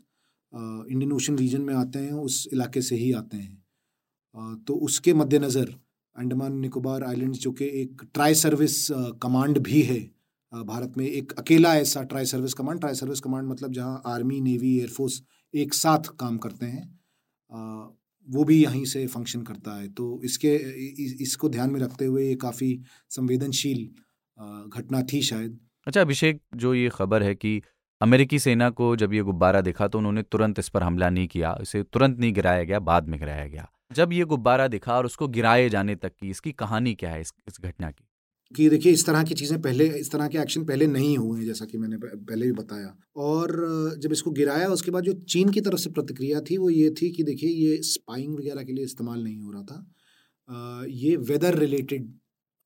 इंडियन 0.53 1.11
ओशन 1.11 1.37
रीजन 1.37 1.61
में 1.61 1.73
आते 1.75 1.99
हैं, 1.99 2.11
उस 2.13 2.47
इलाके 2.53 2.81
से 2.81 2.95
ही 2.95 3.11
आते 3.13 3.37
हैं। 3.37 4.63
तो 4.65 4.73
उसके 4.85 5.13
मद्देनज़र 5.13 5.75
अंडमान 6.15 6.59
निकोबार 6.59 7.03
आइलैंड्स, 7.03 7.39
जो 7.39 7.51
कि 7.51 7.65
एक 7.81 8.01
ट्राई 8.13 8.33
सर्विस 8.35 8.87
कमांड 9.21 9.57
भी 9.59 9.81
है 9.83 9.99
भारत 10.53 10.93
में, 10.97 11.05
एक 11.05 11.31
अकेला 11.33 11.75
ऐसा 11.77 12.03
tri 12.03 12.25
service 12.25 12.53
command 12.53 12.79
tri 12.79 12.95
service 12.95 13.19
command 13.19 13.47
मतलब 13.47 13.73
जहाँ 13.73 14.01
आर्मी, 14.07 14.39
नेवी 14.41 14.77
एयरफोर्स 14.77 15.21
एक 15.53 15.73
साथ 15.73 16.15
काम 16.19 16.37
करते 16.37 16.65
हैं 16.65 16.87
वो 18.27 18.43
भी 18.43 18.63
यहीं 18.63 18.83
से 18.85 19.05
फ़ंक्शन 19.07 19.41
करता 19.43 19.75
है। 19.77 19.87
तो 19.89 20.21
इसके 20.25 20.53
इसको 21.23 21.49
ध्यान 21.49 21.71
में 21.71 21.79
रखते 21.79 22.05
हुए 22.05 22.27
ये 22.27 22.35
काफ़ी 22.37 22.79
संवेदनशील 23.11 23.89
घटना 24.37 25.01
थी 25.03 25.21
शायद। 25.21 25.59
अच्छा 25.87 26.01
अभिषेक 26.01 26.41
जो 26.55 26.73
ये 26.73 26.89
खबर 26.89 27.23
है 27.23 27.35
कि 27.35 27.61
अमेरिकी 28.01 28.39
सेना 28.39 28.69
को 28.71 28.95
जब 28.95 29.13
ये 29.13 29.21
गुब्बारा 29.21 29.61
दिखा 29.61 29.87
तो 29.87 29.97
उन्होंने 29.97 30.21
तुरंत 30.21 30.59
इस 30.59 30.69
पर 30.69 30.83
हमला 30.83 31.09
नहीं 31.09 31.27
किया 31.27 31.57
इसे 31.61 31.83
तुरंत 31.83 32.19
नहीं 32.19 32.33
गिराया 32.33 32.63
गया 32.63 32.79
बाद 32.81 33.07
में 33.07 33.19
गिराया 33.19 33.45
गया। 33.47 33.67
जब 33.93 34.13
ये 34.13 34.23
गुब्बारा 34.25 34.67
दिखा 34.67 34.97
और 34.97 35.05
उसको 35.05 35.27
गिराए 35.27 35.69
जाने 35.69 35.95
तक 35.95 36.11
की 36.11 36.29
इसकी 36.29 36.51
कहानी 36.53 36.93
क्या 36.95 37.11
है 37.11 37.21
इस, 37.21 37.33
इस 37.47 37.59
घटना 37.61 37.91
की? 37.91 38.03
कि 38.51 38.67
देखिए 38.69 38.91
इस 38.93 39.05
तरह 39.05 39.23
की 39.23 39.33
चीज़ें 39.33 39.61
पहले 39.61 39.87
इस 39.99 40.11
तरह 40.11 40.27
के 40.27 40.37
एक्शन 40.37 40.63
पहले 40.65 40.87
नहीं 40.87 41.17
हुए 41.17 41.39
हैं 41.39 41.45
जैसा 41.45 41.65
कि 41.65 41.77
मैंने 41.77 41.97
पहले 41.99 42.45
भी 42.45 42.51
बताया। 42.51 42.95
और 43.17 43.51
जब 43.99 44.11
इसको 44.11 44.31
गिराया 44.31 44.67
उसके 44.67 44.91
बाद 44.91 45.03
जो 45.03 45.13
चीन 45.29 45.49
की 45.49 45.61
तरफ़ 45.61 45.79
से 45.79 45.89
प्रतिक्रिया 45.89 46.41
थी 46.41 46.57
वो 46.57 46.69
ये 46.69 46.89
थी 46.91 47.09
कि 47.11 47.23
देखिए 47.23 47.49
ये 47.49 47.77
स्पाइंग 47.83 48.35
वगैरह 48.37 48.63
के 48.63 48.73
लिए 48.73 48.85
इस्तेमाल 48.85 49.23
नहीं 49.23 49.39
हो 49.39 49.51
रहा 49.51 49.63
था। 49.63 50.85
ये 50.89 51.15
वेदर 51.23 51.57
रिलेटेड 51.57 52.13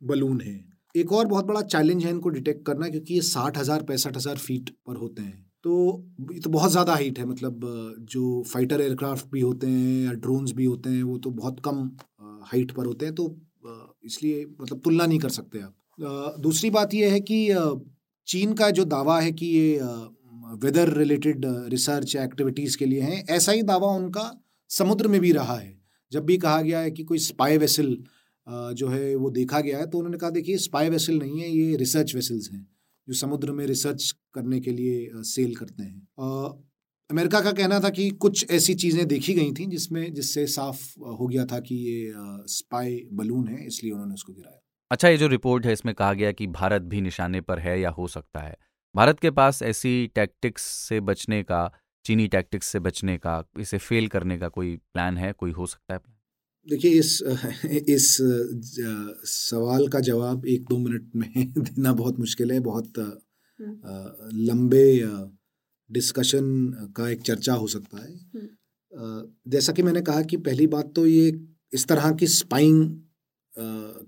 बलून 0.01 0.41
है। 0.41 0.57
एक 0.95 1.11
और 1.11 1.27
बहुत 1.27 1.45
बड़ा 1.45 1.61
चैलेंज 1.63 2.05
है 2.05 2.11
इनको 2.11 2.29
डिटेक्ट 2.29 2.65
करना 2.65 2.89
क्योंकि 2.89 3.13
ये 3.13 3.21
साठ 3.23 3.57
हज़ार, 3.57 3.83
पैंसठ 3.83 4.17
हज़ार 4.17 4.37
फीट 4.37 4.69
पर 4.87 4.95
होते 4.95 5.21
हैं। 5.21 5.45
तो 5.63 6.03
ये 6.31 6.39
तो 6.39 6.49
बहुत 6.49 6.71
ज़्यादा 6.71 6.93
हाइट 6.93 7.19
है 7.19 7.25
मतलब 7.25 7.61
जो 8.11 8.43
फाइटर 8.47 8.81
एयरक्राफ्ट 8.81 9.25
भी 9.31 9.41
होते 9.41 9.67
हैं 9.67 10.05
या 10.05 10.11
ड्रोन्स 10.15 10.51
भी 10.51 10.65
होते 10.65 10.89
हैं, 10.89 11.03
वो 11.03 11.17
तो 11.17 11.29
बहुत 11.31 11.59
कम 11.65 11.89
हाइट 12.43 12.71
पर 12.71 12.85
होते 12.85 13.05
हैं। 13.05 13.15
तो 13.15 13.35
इसलिए 14.05 14.45
मतलब 14.61 14.79
तुलना 14.79 15.05
नहीं 15.05 15.19
कर 15.19 15.29
सकते 15.31 15.59
आप। 15.59 16.35
दूसरी 16.41 16.69
बात 16.69 16.93
यह 16.93 17.11
है 17.11 17.19
कि 17.21 17.47
चीन 18.27 18.53
का 18.53 18.69
जो 18.71 18.85
दावा 18.87 19.19
है 19.19 19.31
कि 19.31 19.45
ये 19.47 19.79
वेदर 20.57 20.93
रिलेटेड 20.93 21.45
रिसर्च 21.69 22.15
एक्टिविटीज़ 22.17 22.77
के 22.77 22.85
लिए 22.85 23.01
हैं, 23.01 23.23
ऐसा 23.27 23.51
ही 23.51 23.61
दावा 23.63 23.87
उनका 23.93 24.31
समुद्र 24.69 25.07
में 25.07 25.19
भी 25.21 25.31
रहा 25.31 25.55
है। 25.55 25.77
जब 26.11 26.25
भी 26.25 26.37
कहा 26.37 26.61
गया 26.61 26.79
है 26.79 26.91
कि 26.91 27.03
कोई 27.03 27.17
स्पाई 27.19 27.57
वेसल 27.57 27.97
जो 28.49 28.87
है 28.87 29.15
वो 29.15 29.29
देखा 29.31 29.59
गया 29.59 29.77
है 29.77 29.85
तो 29.87 29.97
उन्होंने 29.97 30.17
कहा, 30.17 30.29
देखिए 30.31 30.57
स्पाई 30.59 30.89
वेसल 30.89 31.19
नहीं 31.19 31.41
है, 31.41 31.49
ये 31.49 31.75
रिसर्च 31.77 32.15
वेसल्स 32.15 32.49
हैं, 32.51 32.65
जो 33.07 33.13
समुद्र 33.15 33.51
में 33.51 33.65
रिसर्च 33.67 34.11
करने 34.33 34.59
के 34.59 34.71
लिए 34.71 35.23
सेल 35.25 35.55
करते 35.55 35.83
हैं। 35.83 36.63
अमेरिका 37.09 37.41
का 37.41 37.51
कहना 37.51 37.79
था 37.79 37.89
कि 37.89 38.09
कुछ 38.19 38.45
ऐसी 38.51 38.73
चीज़ें 38.75 39.07
देखी 39.07 39.33
गई 39.33 39.51
थी 39.51 39.65
जिसमें, 39.65 40.13
जिससे 40.13 40.45
साफ़ 40.47 40.81
हो 40.99 41.27
गया 41.27 41.45
था 41.45 41.59
कि 41.59 41.75
ये 41.77 42.13
स्पाई 42.49 43.01
बलून 43.13 43.47
है, 43.47 43.65
इसलिए 43.67 43.91
उन्होंने 43.91 44.13
उसको 44.13 44.33
गिराया। 44.33 44.59
अच्छा 44.91 45.09
ये 45.09 45.17
जो 45.17 45.27
रिपोर्ट 45.27 45.65
है, 45.65 45.73
इसमें 45.73 45.93
कहा 45.95 46.13
गया 46.13 46.31
कि 46.31 46.47
भारत 46.49 46.81
भी 46.83 47.01
निशाने 47.01 47.41
पर 47.41 47.59
है 47.59 47.79
या 47.81 47.89
हो 47.89 48.07
सकता 48.07 48.39
है। 48.39 48.55
भारत 48.95 49.19
के 49.19 49.31
पास 49.31 49.61
ऐसी 49.63 50.07
टैक्टिक्स 50.15 50.63
से 50.87 50.99
बचने 51.01 51.41
का, 51.43 51.71
चीनी 52.05 52.27
टैक्टिक्स 52.27 52.67
से 52.67 52.79
बचने 52.79 53.17
का, 53.17 53.43
इसे 53.59 53.77
फेल 53.77 54.07
करने 54.07 54.37
का 54.37 54.47
कोई 54.49 54.75
प्लान 54.93 55.17
है, 55.17 55.31
कोई 55.33 55.51
हो 55.51 55.65
सकता 55.65 55.93
है? 55.93 55.99
देखिए 56.67 56.91
इस 56.93 57.21
इस 57.89 58.17
सवाल 59.27 59.87
का 59.87 59.99
जवाब 60.01 60.45
एक 60.47 60.65
दो 60.69 60.77
मिनट 60.77 61.15
में 61.15 61.53
देना 61.59 61.93
बहुत 61.93 62.19
मुश्किल 62.19 62.51
है 62.51 62.59
बहुत 62.61 62.99
हम्म। 62.99 64.29
लंबे 64.41 64.85
डिस्कशन 65.89 66.45
का 66.95 67.09
एक 67.09 67.21
चर्चा 67.21 67.53
हो 67.53 67.67
सकता 67.67 67.97
है 67.97 68.13
हम्म। 68.13 69.51
जैसा 69.51 69.73
कि 69.73 69.83
मैंने 69.83 70.01
कहा 70.01 70.21
कि 70.23 70.37
पहली 70.39 70.67
बात 70.67 70.91
तो 70.95 71.05
ये 71.05 71.27
इस 71.73 71.87
तरह 71.87 72.11
की 72.13 72.27
स्पाइंग 72.29 72.85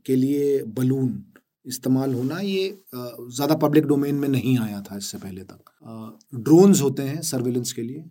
के 0.06 0.16
लिए 0.16 0.64
बलून 0.72 1.24
इस्तेमाल 1.66 2.14
होना 2.14 2.40
ये 2.40 2.70
ज़्यादा 2.94 3.56
पब्लिक 3.58 3.86
डोमेन 3.86 4.16
में 4.16 4.28
नहीं 4.30 4.58
आया 4.60 4.82
था 4.82 4.98
इससे 4.98 5.18
पहले 5.18 5.44
तक 5.44 6.40
ड्रोन्स 6.40 6.82
होते 6.82 7.04
हैं 7.04 7.22
सर्वेलेंस 7.24 7.72
के 7.72 7.82
लिए 7.82 8.04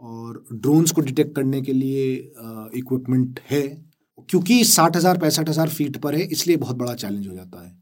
और 0.00 0.44
ड्रोन्स 0.54 0.92
को 0.92 1.00
डिटेक्ट 1.02 1.34
करने 1.36 1.60
के 1.62 1.72
लिए 1.72 2.12
इक्विपमेंट 2.76 3.40
है। 3.50 3.62
क्योंकि 4.28 4.62
साठ 4.66 4.96
हज़ार 4.96 5.18
पैंसठ 5.18 5.48
हज़ार 5.48 5.68
फीट 5.70 5.96
पर 5.98 6.14
है 6.14 6.22
इसलिए 6.28 6.56
बहुत 6.58 6.76
बड़ा 6.76 6.94
चैलेंज 6.96 7.26
हो 7.28 7.34
जाता 7.34 7.64
है। 7.64 7.78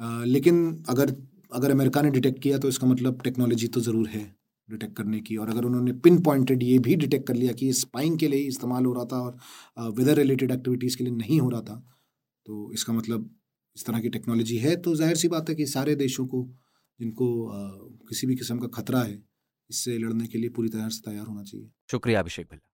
आ, 0.00 0.24
लेकिन 0.24 0.84
अगर 0.88 1.14
अगर 1.52 1.70
अमेरिका 1.70 2.02
ने 2.02 2.10
डिटेक्ट 2.10 2.38
किया 2.42 2.58
तो 2.58 2.68
इसका 2.68 2.86
मतलब 2.86 3.22
टेक्नोलॉजी 3.22 3.66
तो 3.68 3.80
ज़रूर 3.80 4.08
है 4.08 4.22
डिटेक्ट 4.68 4.96
करने 4.96 5.20
की। 5.20 5.36
और 5.36 5.50
अगर 5.50 5.64
उन्होंने 5.64 5.92
पिन 6.00 6.20
पॉइंटेड 6.22 6.62
ये 6.62 6.78
भी 6.78 6.96
डिटेक्ट 6.96 7.26
कर 7.28 7.34
लिया 7.34 7.52
कि 7.52 7.72
स्पाइंग 7.74 8.18
के 8.18 8.28
लिए 8.28 8.46
इस्तेमाल 8.48 8.84
हो 8.84 8.92
रहा 8.92 9.04
था 9.04 9.20
और 9.20 9.90
वेदर 9.92 10.16
रिलेटेड 10.16 10.50
एक्टिविटीज़ 10.50 10.96
के 10.96 11.04
लिए 11.04 11.12
नहीं 11.14 11.40
हो 11.40 11.48
रहा 11.48 11.60
था 11.62 11.74
तो 12.46 12.70
इसका 12.74 12.92
मतलब 12.92 13.30
इस 13.76 13.86
तरह 13.86 14.00
की 14.00 14.08
टेक्नोलॉजी 14.10 14.56
है। 14.58 14.76
तो 14.76 14.94
ज़ाहिर 14.94 15.16
सी 15.16 15.28
बात 15.28 15.48
है 15.48 15.54
कि 15.54 15.66
सारे 15.68 15.94
देशों 15.96 16.26
को 16.26 16.46
जिनको 17.00 17.26
आ, 17.46 17.68
किसी 18.08 18.26
भी 18.26 18.36
किस्म 18.36 18.58
का 18.58 18.68
खतरा 18.74 19.02
है 19.02 19.18
इससे 19.70 19.98
लड़ने 19.98 20.26
के 20.26 20.38
लिए 20.38 20.48
पूरी 20.48 20.68
तरह 20.68 20.88
से 20.88 21.10
तैयार 21.10 21.26
होना 21.26 21.42
चाहिए। 21.42 21.70
शुक्रिया 21.90 22.20
अभिषेक 22.20 22.46
भल्ला। 22.46 22.66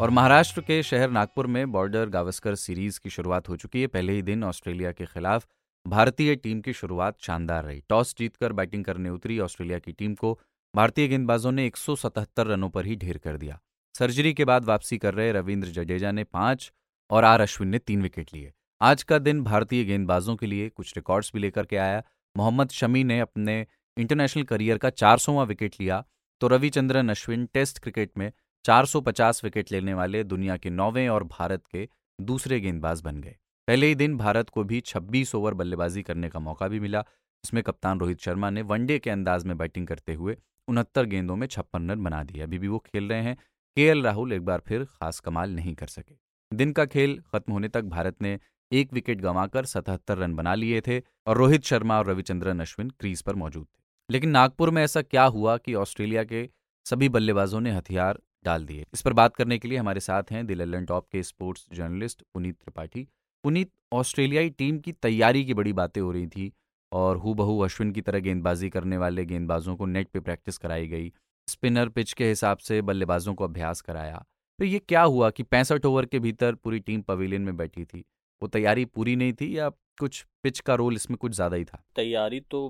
और 0.00 0.10
महाराष्ट्र 0.10 0.60
के 0.60 0.82
शहर 0.82 1.10
नागपुर 1.10 1.46
में 1.46 1.72
बॉर्डर 1.72 2.08
गावस्कर 2.08 2.54
सीरीज़ 2.54 3.00
की 3.00 3.10
शुरुआत 3.10 3.48
हो 3.48 3.56
चुकी 3.56 3.80
है। 3.80 3.86
पहले 3.86 4.12
ही 4.12 4.22
दिन 4.22 4.44
ऑस्ट्रेलिया 4.44 4.92
के 4.92 5.06
खिलाफ 5.06 5.46
भारतीय 5.86 6.36
टीम 6.36 6.60
की 6.60 6.72
शुरुआत 6.72 7.16
शानदार 7.20 7.64
रही। 7.64 7.82
टॉस 7.88 8.14
जीतकर 8.18 8.52
बैटिंग 8.52 8.84
करने 8.84 9.10
उतरी 9.10 9.38
ऑस्ट्रेलिया 9.38 9.78
की 9.78 9.92
टीम 9.92 10.14
को। 10.14 10.40
भारतीय 10.76 11.08
गेंदबाजों 11.08 11.52
ने 11.52 11.66
177 11.66 12.46
रनों 12.46 12.70
पर 12.70 12.86
ही 12.86 12.96
ढेर 12.96 13.18
कर 13.18 13.36
दिया। 13.36 13.60
सर्जरी 13.98 14.34
के 14.34 14.44
बाद 14.44 14.64
वापसी 14.64 14.98
कर 14.98 15.14
रहे 15.14 15.32
रविंद्र 15.32 15.68
जडेजा 15.68 16.12
ने 16.12 16.24
पाँच 16.24 16.72
और 17.10 17.24
आर 17.24 17.40
अश्विन 17.40 17.68
ने 17.68 17.78
तीन 17.78 18.02
विकेट 18.02 18.34
लिए। 18.34 18.52
आज 18.80 19.02
का 19.02 19.18
दिन 19.18 19.44
भारतीय 19.44 19.84
गेंदबाजों 19.84 20.36
के 20.36 20.46
लिए 20.46 20.68
कुछ 20.68 20.92
रिकॉर्ड्स 20.96 21.30
भी 21.34 21.40
लेकर 21.40 21.66
के 21.66 21.76
आया। 21.76 22.02
मोहम्मद 22.36 22.68
शमी 22.68 23.04
ने 23.04 23.20
अपने 23.20 23.66
इंटरनेशनल 23.98 24.42
करियर 24.42 24.78
का 24.78 24.90
चार 24.90 25.18
विकेट 25.30 25.74
लिया 25.80 26.04
तो 26.40 26.48
रविचंद्रन 26.48 27.08
अश्विन 27.08 27.46
टेस्ट 27.46 27.78
क्रिकेट 27.78 28.10
में 28.18 28.32
450 28.64 29.44
विकेट 29.44 29.72
लेने 29.72 29.94
वाले 29.94 30.24
दुनिया 30.24 30.56
के 30.56 30.70
नौवें 30.70 31.08
और 31.08 31.24
भारत 31.24 31.66
के 31.66 31.88
दूसरे 32.20 32.60
गेंदबाज 32.60 33.00
बन 33.00 33.20
गए। 33.20 33.36
पहले 33.68 33.86
ही 33.86 33.94
दिन 33.94 34.16
भारत 34.16 34.48
को 34.48 34.64
भी 34.64 34.80
26 34.80 35.34
ओवर 35.34 35.54
बल्लेबाजी 35.54 36.02
करने 36.02 36.28
का 36.28 36.38
मौका 36.38 36.68
भी 36.68 36.80
मिला 36.80 37.04
इसमें 37.44 37.62
कप्तान 37.62 38.00
रोहित 38.00 38.20
शर्मा 38.20 38.50
ने 38.50 38.62
वनडे 38.62 38.98
के 38.98 39.10
अंदाज 39.10 39.44
में 39.44 39.58
बैटिंग 39.58 39.86
करते 39.86 40.14
हुए 40.14 40.36
उनहत्तर 40.68 41.04
गेंदों 41.04 41.36
में 41.36 41.46
छप्पन 41.46 41.90
रन 41.90 42.02
बना 42.02 42.22
दिए। 42.22 42.42
अभी 42.42 42.58
भी 42.58 42.68
वो 42.68 42.78
खेल 42.78 43.08
रहे 43.08 43.22
हैं। 43.22 43.36
के 43.76 44.02
राहुल 44.02 44.32
एक 44.32 44.44
बार 44.44 44.62
फिर 44.66 44.84
खास 44.84 45.20
कमाल 45.20 45.50
नहीं 45.50 45.74
कर 45.74 45.86
सके। 45.86 46.14
दिन 46.52 46.72
का 46.72 46.84
खेल 46.84 47.22
खत्म 47.32 47.52
होने 47.52 47.68
तक 47.68 47.82
भारत 47.82 48.22
ने 48.22 48.38
एक 48.72 48.92
विकेट 48.92 49.20
गंवाकर 49.20 49.64
सतहत्तर 49.64 50.18
रन 50.18 50.34
बना 50.34 50.54
लिए 50.54 50.80
थे 50.80 51.02
और 51.26 51.36
रोहित 51.36 51.62
शर्मा 51.62 51.98
और 51.98 52.06
रविचंद्रन 52.06 52.60
अश्विन 52.60 52.90
क्रीज 52.90 53.22
पर 53.22 53.34
मौजूद 53.34 53.64
थे। 53.64 53.82
लेकिन 54.10 54.30
नागपुर 54.30 54.70
में 54.70 54.82
ऐसा 54.82 55.02
क्या 55.02 55.24
हुआ 55.24 55.56
कि 55.56 55.74
ऑस्ट्रेलिया 55.74 56.24
के 56.24 56.48
सभी 56.86 57.08
बल्लेबाजों 57.08 57.60
ने 57.60 57.70
हथियार 57.70 58.20
डाल 58.44 58.64
दिए? 58.64 58.86
इस 58.94 59.02
पर 59.02 59.12
बात 59.12 59.36
करने 59.36 59.58
के 59.58 59.68
लिए 59.68 59.78
हमारे 59.78 60.00
साथ 60.00 60.22
हैं 60.30 60.46
दिल्ली 60.46 60.84
टॉप 60.84 61.06
के 61.12 61.22
स्पोर्ट्स 61.22 61.66
जर्नलिस्ट 61.72 62.22
पुनीत 62.34 62.54
त्रिपाठी। 62.54 63.06
पुनीत, 63.44 63.70
ऑस्ट्रेलियाई 63.92 64.50
टीम 64.50 64.78
की 64.78 64.92
तैयारी 64.92 65.44
की 65.44 65.54
बड़ी 65.54 65.72
बातें 65.72 66.00
हो 66.00 66.12
रही 66.12 66.26
थी 66.26 66.52
और 66.92 67.16
हु 67.16 67.34
बहू 67.34 67.58
अश्विन 67.58 67.90
की 67.92 68.00
तरह 68.00 68.18
गेंदबाजी 68.18 68.70
करने 68.70 68.96
वाले 68.96 69.24
गेंदबाजों 69.24 69.76
को 69.76 69.86
नेट 69.86 70.08
पे 70.08 70.20
प्रैक्टिस 70.20 70.58
कराई 70.58 70.86
गई, 70.88 71.12
स्पिनर 71.48 71.88
पिच 71.88 72.12
के 72.12 72.28
हिसाब 72.28 72.58
से 72.58 72.82
बल्लेबाजों 72.82 73.34
को 73.34 73.44
अभ्यास 73.44 73.80
कराया। 73.80 74.24
फिर 74.58 74.68
ये 74.68 74.78
क्या 74.78 75.02
हुआ 75.02 75.30
कि 75.30 75.42
पैंसठ 75.42 75.84
ओवर 75.84 76.06
के 76.06 76.18
भीतर 76.18 76.54
पूरी 76.54 76.78
टीम 76.78 77.02
पवेलियन 77.02 77.42
में 77.42 77.56
बैठी 77.56 77.84
थी? 77.84 78.04
वो 78.42 78.48
तैयारी 78.48 78.84
पूरी 78.86 79.14
नहीं 79.16 79.32
थी 79.32 79.56
या 79.58 79.68
कुछ 80.00 80.24
पिच 80.42 80.60
का 80.60 80.74
रोल 80.74 80.94
इसमें 80.94 81.16
कुछ 81.16 81.32
ज़्यादा 81.32 81.56
ही 81.56 81.64
था? 81.64 81.82
तैयारी 81.96 82.40
तो 82.50 82.66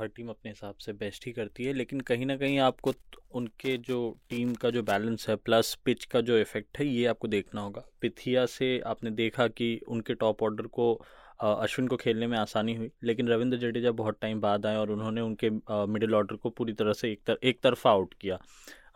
हर 0.00 0.06
टीम 0.06 0.28
अपने 0.28 0.50
हिसाब 0.50 0.74
से 0.76 0.92
बेस्ट 0.94 1.26
ही 1.26 1.32
करती 1.32 1.64
है 1.64 1.72
लेकिन 1.72 2.00
कहीं 2.02 2.26
ना 2.26 2.36
कहीं 2.36 2.58
आपको 2.60 2.92
उनके 3.34 3.76
जो 3.78 3.98
टीम 4.30 4.52
का 4.54 4.70
जो 4.70 4.82
बैलेंस 4.82 5.28
है 5.28 5.36
प्लस 5.36 5.74
पिच 5.84 6.04
का 6.04 6.20
जो 6.20 6.38
इफ़ेक्ट 6.38 6.78
है 6.78 6.86
ये 6.86 7.06
आपको 7.06 7.28
देखना 7.28 7.60
होगा। 7.60 7.84
पिथिया 8.00 8.44
से 8.46 8.78
आपने 8.86 9.10
देखा 9.12 9.46
कि 9.48 9.80
उनके 9.88 10.14
टॉप 10.14 10.42
ऑर्डर 10.42 10.66
को 10.68 10.92
अश्विन 11.40 11.88
को 11.88 11.96
खेलने 11.96 12.26
में 12.26 12.36
आसानी 12.38 12.74
हुई 12.74 12.90
लेकिन 13.04 13.28
रविंद्र 13.28 13.56
जडेजा 13.58 13.90
बहुत 13.92 14.18
टाइम 14.20 14.40
बाद 14.40 14.66
आए 14.66 14.76
और 14.76 14.90
उन्होंने 14.90 15.20
उनके 15.20 15.50
मिडिल 15.86 16.14
ऑर्डर 16.14 16.36
को 16.36 16.50
पूरी 16.50 16.72
तरह 16.72 16.92
से 16.92 17.10
एक, 17.12 17.20
तर, 17.26 17.38
एक 17.42 17.60
तरफा 17.62 17.90
आउट 17.90 18.14
किया। 18.14 18.38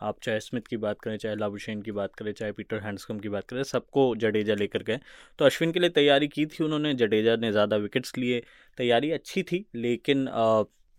आप 0.01 0.19
चाहे 0.23 0.39
स्मिथ 0.39 0.61
की 0.61 0.77
बात 0.77 0.99
करें, 1.01 1.17
चाहे 1.17 1.35
लाबुशेन 1.35 1.81
की 1.81 1.91
बात 1.91 2.15
करें, 2.15 2.31
चाहे 2.33 2.51
पीटर 2.51 2.79
हैंडस्कम 2.79 3.19
की 3.19 3.29
बात 3.29 3.47
करें, 3.49 3.63
सबको 3.65 4.15
जडेजा 4.17 4.55
लेकर 4.55 4.83
गए। 4.83 4.99
तो 5.39 5.45
अश्विन 5.45 5.71
के 5.71 5.79
लिए 5.79 5.89
तैयारी 5.91 6.27
की 6.29 6.45
थी 6.45 6.63
उन्होंने, 6.63 6.93
जडेजा 6.95 7.35
ने 7.37 7.51
ज़्यादा 7.51 7.77
विकेट्स 7.77 8.17
लिए। 8.17 8.43
तैयारी 8.77 9.11
अच्छी 9.11 9.43
थी, 9.43 9.65
लेकिन 9.77 10.27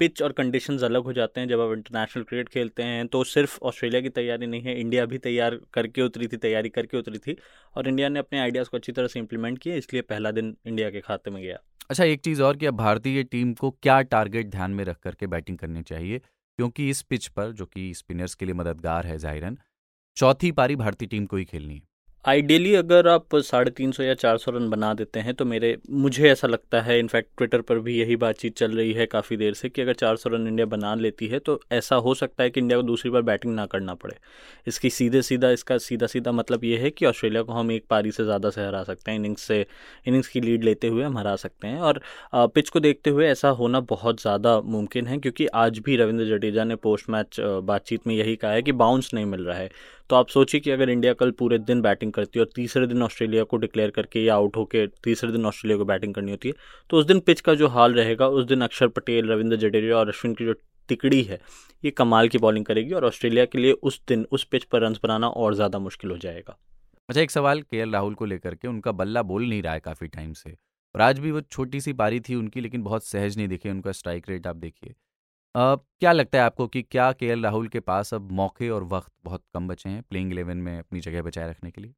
पिच 0.00 0.20
और 0.22 0.32
कंडीशंस 0.32 0.82
अलग 0.82 1.02
हो 1.04 1.12
जाते 1.12 1.40
हैं 1.40 1.48
जब 1.48 1.60
आप 1.60 1.72
इंटरनेशनल 1.72 2.22
क्रिकेट 2.24 2.48
खेलते 2.48 2.82
हैं। 2.82 3.06
तो 3.06 3.22
सिर्फ़ 3.26 3.58
ऑस्ट्रेलिया 3.62 4.00
की 4.00 4.08
तैयारी 4.10 4.46
नहीं 4.46 4.62
है, 4.62 4.78
इंडिया 4.80 5.04
भी 5.06 5.18
तैयार 5.18 5.58
करके 5.74 6.02
उतरी 6.02 6.26
थी, 6.26 6.36
तैयारी 6.36 6.68
करके 6.68 6.96
उतरी 6.96 7.18
थी 7.18 7.36
और 7.74 7.88
इंडिया 7.88 8.08
ने 8.08 8.18
अपने 8.18 8.40
आइडियाज़ 8.40 8.68
को 8.68 8.76
अच्छी 8.76 8.92
तरह 8.92 9.06
से 9.06 9.18
इंप्लीमेंट 9.18 9.58
किया 9.58 9.74
इसलिए 9.76 10.02
पहला 10.04 10.30
दिन 10.30 10.56
इंडिया 10.66 10.90
के 10.90 11.00
खाते 11.00 11.30
में 11.30 11.42
गया। 11.42 11.58
अच्छा 11.90 12.04
एक 12.04 12.20
चीज़ 12.20 12.42
और 12.42 12.56
कि 12.56 12.66
अब 12.66 12.76
भारतीय 12.76 13.22
टीम 13.24 13.52
को 13.54 13.70
क्या 13.72 14.00
टारगेट 14.08 14.50
ध्यान 14.50 14.70
में 14.70 14.84
रख 14.84 14.98
करके 14.98 15.26
बैटिंग 15.26 15.58
करनी 15.58 15.82
चाहिए? 15.82 16.20
क्योंकि 16.60 16.90
इस 16.90 17.02
पिच 17.02 17.26
पर, 17.26 17.52
जो 17.52 17.66
कि 17.66 17.94
स्पिनर्स 17.94 18.34
के 18.34 18.44
लिए 18.44 18.54
मददगार 18.54 19.06
है 19.06 19.18
जाहिरन, 19.18 19.58
चौथी 20.16 20.52
पारी 20.52 20.76
भारतीय 20.76 21.08
टीम 21.08 21.26
को 21.26 21.36
ही 21.36 21.44
खेलनी 21.44 21.74
है। 21.74 21.89
आइडियली 22.24 22.74
अगर 22.74 23.06
आप 23.08 23.34
साढ़े 23.36 23.70
तीन 23.70 23.92
सौ 23.92 24.02
या 24.02 24.14
चार 24.14 24.38
सौ 24.38 24.50
रन 24.52 24.68
बना 24.70 24.92
देते 24.94 25.20
हैं 25.20 25.32
तो 25.34 25.44
मेरे, 25.44 25.76
मुझे 25.90 26.28
ऐसा 26.30 26.48
लगता 26.48 26.80
है 26.80 26.98
इनफैक्ट 26.98 27.28
ट्विटर 27.36 27.60
पर 27.60 27.78
भी 27.78 27.96
यही 27.98 28.16
बातचीत 28.16 28.56
चल 28.56 28.76
रही 28.76 28.92
है 28.92 29.06
काफ़ी 29.06 29.36
देर 29.36 29.54
से 29.54 29.68
कि 29.68 29.82
अगर 29.82 29.92
चार 29.94 30.16
सौ 30.16 30.30
रन 30.30 30.46
इंडिया 30.48 30.66
बना 30.66 30.94
लेती 30.94 31.26
है 31.26 31.38
तो 31.38 31.58
ऐसा 31.72 31.96
हो 31.96 32.14
सकता 32.14 32.42
है 32.42 32.50
कि 32.50 32.60
इंडिया 32.60 32.78
को 32.78 32.82
दूसरी 32.82 33.10
बार 33.10 33.22
बैटिंग 33.22 33.54
ना 33.54 33.64
करना 33.66 33.94
पड़े। 33.94 34.16
इसकी 34.66 34.90
सीधे 34.90 35.22
सीधा 35.22 35.50
इसका 35.50 35.78
सीधा 35.78 36.06
सीधा 36.06 36.32
मतलब 36.32 36.64
ये 36.64 36.78
है 36.78 36.90
कि 36.90 37.06
ऑस्ट्रेलिया 37.06 37.42
को 37.42 37.52
हम 37.52 37.72
एक 37.72 37.84
पारी 37.90 38.12
से 38.12 38.24
ज़्यादा 38.24 38.50
से 38.50 38.66
हरा 38.66 38.82
सकते 38.84 39.10
हैं 39.10 39.18
इनिंग्स 39.18 39.42
से 39.42 39.64
इनिंग्स 40.06 40.28
की 40.28 40.40
लीड 40.40 40.64
लेते 40.64 40.88
हुए 40.88 41.04
हम 41.04 41.18
हरा 41.18 41.34
सकते 41.36 41.68
हैं। 41.68 41.78
और 41.80 42.00
पिच 42.34 42.68
को 42.68 42.80
देखते 42.80 43.10
हुए 43.10 43.26
ऐसा 43.28 43.48
होना 43.52 43.80
बहुत 43.88 44.20
ज़्यादा 44.20 44.58
मुमकिन 44.60 45.06
है, 45.06 45.18
क्योंकि 45.18 45.46
आज 45.46 45.78
भी 45.78 45.96
रविंद्र 45.96 46.26
जडेजा 46.26 46.64
ने 46.64 46.76
पोस्ट 46.78 47.10
मैच 47.10 47.40
बातचीत 47.40 48.06
में 48.06 48.14
यही 48.14 48.36
कहा 48.36 48.52
है 48.52 48.62
कि 48.62 48.72
बाउंस 48.74 49.10
नहीं 49.14 49.26
मिल 49.26 49.44
रहा 49.44 49.58
है। 49.58 49.70
तो 50.10 50.16
आप 50.16 50.28
सोचिए 50.28 50.60
कि 50.60 50.70
अगर 50.70 50.90
इंडिया 50.90 51.12
कल 51.12 51.30
पूरे 51.30 51.58
दिन 51.58 51.80
बैटिंग 51.80 52.12
करती 52.12 52.38
है 52.38 52.44
और 52.44 52.50
तीसरे 52.54 52.86
दिन 52.86 53.02
ऑस्ट्रेलिया 53.02 53.42
को 53.44 53.56
डिक्लेयर 53.56 53.90
करके 53.90 54.24
या 54.24 54.34
आउट 54.34 54.56
होकर 54.56 54.86
तीसरे 55.04 55.30
दिन 55.32 55.46
ऑस्ट्रेलिया 55.46 55.78
को 55.78 55.84
बैटिंग 55.84 56.14
करनी 56.14 56.30
होती 56.30 56.48
है 56.48 56.54
तो 56.90 56.96
उस 56.96 57.04
दिन 57.06 57.20
पिच 57.20 57.40
का 57.40 57.54
जो 57.54 57.68
हाल 57.68 57.94
रहेगा, 57.94 58.28
उस 58.28 58.44
दिन 58.44 58.60
अक्षर 58.60 58.88
पटेल, 58.88 59.30
रविंद्र 59.30 59.56
जडेजा 59.58 59.96
और 59.96 60.08
अश्विन 60.08 60.34
की 60.34 60.44
जो 60.44 60.54
तिकड़ी 60.88 61.22
है, 61.22 61.38
ये 61.84 61.90
कमाल 61.92 62.28
की 62.28 62.38
बॉलिंग 62.38 62.64
करेगी 62.64 62.92
और 62.92 63.04
ऑस्ट्रेलिया 63.04 63.44
के 63.44 63.58
लिए 63.58 63.72
उस 63.72 64.00
दिन, 64.08 64.26
उस 64.32 64.44
पिच 64.44 64.64
पर 64.64 64.82
रन 64.82 64.96
बनाना 65.02 65.28
और 65.28 65.54
ज़्यादा 65.54 65.78
मुश्किल 65.78 66.10
हो 66.10 66.16
जाएगा। 66.18 66.56
अच्छा 67.08 67.20
एक 67.20 67.30
सवाल 67.30 67.62
के 67.62 67.84
राहुल 67.84 68.14
को 68.14 68.24
लेकर 68.24 68.54
के, 68.54 68.68
उनका 68.68 68.92
बल्ला 68.92 69.22
बोल 69.24 69.48
नहीं 69.48 69.62
रहा 69.62 69.72
है 69.72 69.80
काफ़ी 69.80 70.08
टाइम 70.08 70.32
से। 70.32 70.56
और 70.94 71.00
आज 71.00 71.18
भी 71.18 71.30
वो 71.30 71.40
छोटी 71.42 71.80
सी 71.80 71.92
पारी 71.92 72.20
थी 72.20 72.34
उनकी, 72.34 72.60
लेकिन 72.60 72.82
बहुत 72.82 73.04
सहज 73.04 73.36
नहीं 73.36 73.48
दिखे 73.48 73.70
उनका 73.70 73.92
स्ट्राइक 73.92 74.28
रेट 74.28 74.46
आप 74.46 74.56
देखिए। 74.56 74.94
क्या 75.54 76.12
लगता 76.12 76.38
है 76.38 76.44
आपको 76.44 76.66
कि 76.68 76.82
क्या 76.82 77.10
के 77.12 77.34
राहुल 77.34 77.68
के 77.68 77.80
पास 77.80 78.14
अब 78.14 78.30
मौके 78.32 78.68
और 78.70 78.84
वक्त 78.84 79.12
बहुत 79.24 79.44
कम 79.54 79.68
बचे 79.68 79.88
हैं, 79.88 80.02
प्लेइंग 80.02 80.32
इलेवन 80.32 80.56
में 80.56 80.78
अपनी 80.78 81.00
जगह 81.00 81.22
बचाए 81.22 81.50
रखने 81.50 81.70
के 81.70 81.80
लिए? 81.80 81.94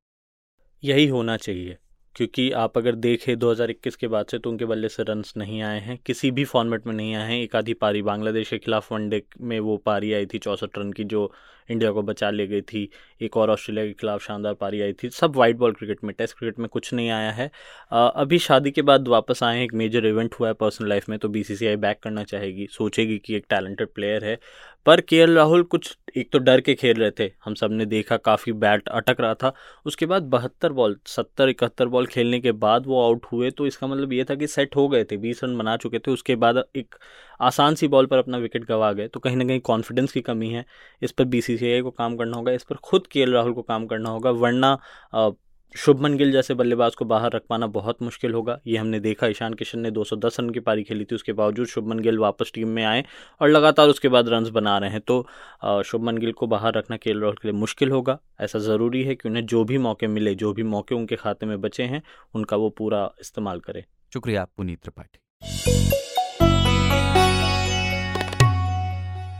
यही 0.82 1.06
होना 1.06 1.36
चाहिए। 1.36 1.76
क्योंकि 2.16 2.50
आप 2.52 2.78
अगर 2.78 2.94
देखें 2.94 3.38
2021 3.38 3.96
के 3.96 4.08
बाद 4.08 4.26
से 4.26 4.38
तो 4.38 4.50
उनके 4.50 4.64
बल्ले 4.64 4.88
से 4.88 5.02
रन्स 5.02 5.32
नहीं 5.36 5.62
आए 5.62 5.78
हैं। 5.80 5.98
किसी 6.06 6.30
भी 6.30 6.44
फॉर्मेट 6.44 6.86
में 6.86 6.94
नहीं 6.94 7.14
आए 7.14 7.28
हैं। 7.28 7.42
एक 7.42 7.56
आधी 7.56 7.74
पारी 7.74 8.02
बांग्लादेश 8.02 8.50
के 8.50 8.58
खिलाफ 8.58 8.92
वनडे 8.92 9.22
में 9.40 9.58
वो 9.60 9.76
पारी 9.76 10.12
आई 10.12 10.26
थी, 10.26 10.38
चौंसठ 10.38 10.78
रन 10.78 10.92
की, 10.92 11.04
जो 11.04 11.32
इंडिया 11.70 11.90
को 11.92 12.02
बचा 12.02 12.30
ले 12.30 12.46
गई 12.46 12.60
थी। 12.62 12.88
एक 13.22 13.36
और 13.36 13.50
ऑस्ट्रेलिया 13.50 13.86
के 13.86 13.92
खिलाफ 13.92 14.22
शानदार 14.22 14.54
पारी 14.54 14.80
आई 14.80 14.92
थी। 14.92 15.08
सब 15.10 15.36
वाइट 15.36 15.56
बॉल 15.56 15.72
क्रिकेट 15.72 16.04
में 16.04 16.14
टेस्ट 16.18 16.36
क्रिकेट 16.38 16.58
में 16.58 16.68
कुछ 16.68 16.92
नहीं 16.94 17.10
आया 17.10 17.30
है। 17.30 17.50
अभी 17.92 18.38
शादी 18.38 18.70
के 18.70 18.82
बाद 18.82 19.08
वापस 19.08 19.42
आए 19.42 19.56
हैं। 19.56 19.64
एक 19.64 19.74
मेजर 19.74 20.06
इवेंट 20.06 20.34
हुआ 20.34 20.48
है 20.48 20.54
पर्सनल 20.54 20.88
लाइफ 20.88 21.08
में 21.08 21.18
तो 21.18 21.28
बीसीसीआई 21.28 21.76
बैक 21.76 22.00
करना 22.02 22.24
चाहेगी, 22.24 22.66
सोचेगी 22.70 23.18
कि 23.18 23.36
एक 23.36 23.46
टैलेंटेड 23.50 23.88
प्लेयर 23.88 24.24
है। 24.24 24.38
पर 24.86 25.00
के 25.00 25.24
राहुल 25.26 25.62
कुछ, 25.64 25.96
एक 26.16 26.30
तो 26.32 26.38
डर 26.38 26.60
के 26.60 26.74
खेल 26.74 26.96
रहे 26.96 27.10
थे। 27.10 27.30
हम 27.44 27.54
सबने 27.54 27.84
देखा 27.86 28.16
काफ़ी 28.18 28.52
बैट 28.54 28.88
अटक 28.90 29.20
रहा 29.20 29.34
था। 29.34 29.52
उसके 29.86 30.06
बाद 30.06 30.22
बहत्तर 30.30 30.72
बॉल, 30.72 30.96
सत्तर, 31.06 31.48
इकहत्तर 31.48 31.86
बॉल 31.86 32.06
खेलने 32.06 32.40
के 32.40 32.52
बाद 32.54 32.86
वो 32.86 33.02
आउट 33.02 33.26
हुए 33.32 33.50
तो 33.50 33.66
इसका 33.66 33.86
मतलब 33.86 34.12
ये 34.12 34.24
था 34.24 34.34
कि 34.34 34.46
सेट 34.46 34.76
हो 34.76 34.88
गए 34.88 35.04
थे, 35.04 35.16
बीस 35.16 35.44
रन 35.44 35.56
बना 35.58 35.76
चुके 35.76 35.98
थे। 35.98 36.10
उसके 36.10 36.36
बाद 36.36 36.62
एक 36.76 36.94
आसान 37.40 37.74
सी 37.74 37.88
बॉल 37.88 38.06
पर 38.06 38.18
अपना 38.18 38.38
विकेट 38.38 38.64
गंवा 38.64 38.92
गए 38.92 39.08
तो 39.08 39.20
कहीं 39.20 39.36
ना 39.36 39.44
कहीं 39.44 39.60
कॉन्फिडेंस 39.60 40.12
की 40.12 40.20
कमी 40.22 40.48
है। 40.50 40.64
इस 41.02 41.12
पर 41.12 41.24
बी 41.26 41.40
को 41.82 41.90
काम 41.90 42.16
करना 42.16 42.36
होगा, 42.36 42.52
इस 42.52 42.64
पर 42.64 42.76
खुद 42.76 43.06
के 43.06 43.24
राहुल 43.24 43.52
को 43.52 43.62
काम 43.62 43.86
करना 43.86 44.10
होगा, 44.10 44.30
वरना 44.32 44.78
शुभमन 45.76 46.16
गिल 46.16 46.32
जैसे 46.32 46.54
बल्लेबाज 46.54 46.94
को 46.94 47.04
बाहर 47.04 47.32
रख 47.32 47.42
पाना 47.48 47.66
बहुत 47.66 48.02
मुश्किल 48.02 48.32
होगा। 48.34 48.58
ये 48.66 48.76
हमने 48.78 48.98
देखा, 49.00 49.26
ईशान 49.26 49.54
किशन 49.54 49.78
ने 49.78 49.90
210 49.90 50.36
रन 50.40 50.50
की 50.50 50.60
पारी 50.60 50.82
खेली 50.82 51.04
थी, 51.04 51.14
उसके 51.14 51.32
बावजूद 51.32 51.66
शुभमन 51.66 51.98
गिल 51.98 52.18
वापस 52.18 52.50
टीम 52.54 52.68
में 52.68 52.84
आए 52.84 53.04
और 53.40 53.48
लगातार 53.48 53.88
उसके 53.88 54.08
बाद 54.08 54.28
रन्स 54.28 54.48
बना 54.48 54.76
रहे 54.78 54.90
हैं। 54.90 55.00
तो 55.00 55.26
शुभमन 55.84 56.18
गिल 56.18 56.32
को 56.32 56.46
बाहर 56.46 56.74
रखना 56.74 56.96
के 56.96 57.12
राहुल 57.12 57.34
के 57.34 57.48
लिए 57.48 57.58
मुश्किल 57.58 57.90
होगा, 57.90 58.18
ऐसा 58.40 58.58
ज़रूरी 58.58 59.02
है 59.04 59.14
कि 59.14 59.28
उन्हें 59.28 59.44
जो 59.46 59.64
भी 59.64 59.78
मौके 59.78 60.06
मिले, 60.06 60.34
जो 60.34 60.52
भी 60.52 60.62
मौके 60.64 60.94
उनके 60.94 61.16
खाते 61.16 61.46
में 61.46 61.60
बचे 61.60 61.82
हैं, 61.82 62.02
उनका 62.34 62.56
वो 62.56 62.68
पूरा 62.70 63.10
इस्तेमाल 63.20 63.60
करें। 63.60 63.82
शुक्रिया 64.12 64.46
पुनीत 64.56 64.82
त्रिपाठी। 64.82 65.18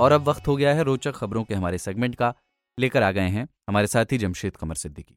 और 0.01 0.13
अब 0.13 0.29
वक्त 0.29 0.49
हो 0.49 0.57
गया 0.57 0.75
है 0.75 0.83
रोचक 0.83 1.13
खबरों 1.13 1.45
के 1.45 1.55
हमारे 1.55 1.79
सेगमेंट 1.79 2.15
का। 2.15 2.35
लेकर 2.79 3.03
आ 3.03 3.11
गए 3.11 3.29
हैं 3.29 3.49
हमारे 3.69 3.87
साथी 3.87 4.19
जमशेद 4.19 4.57
कमर 4.57 4.75
सिद्दीकी। 4.75 5.15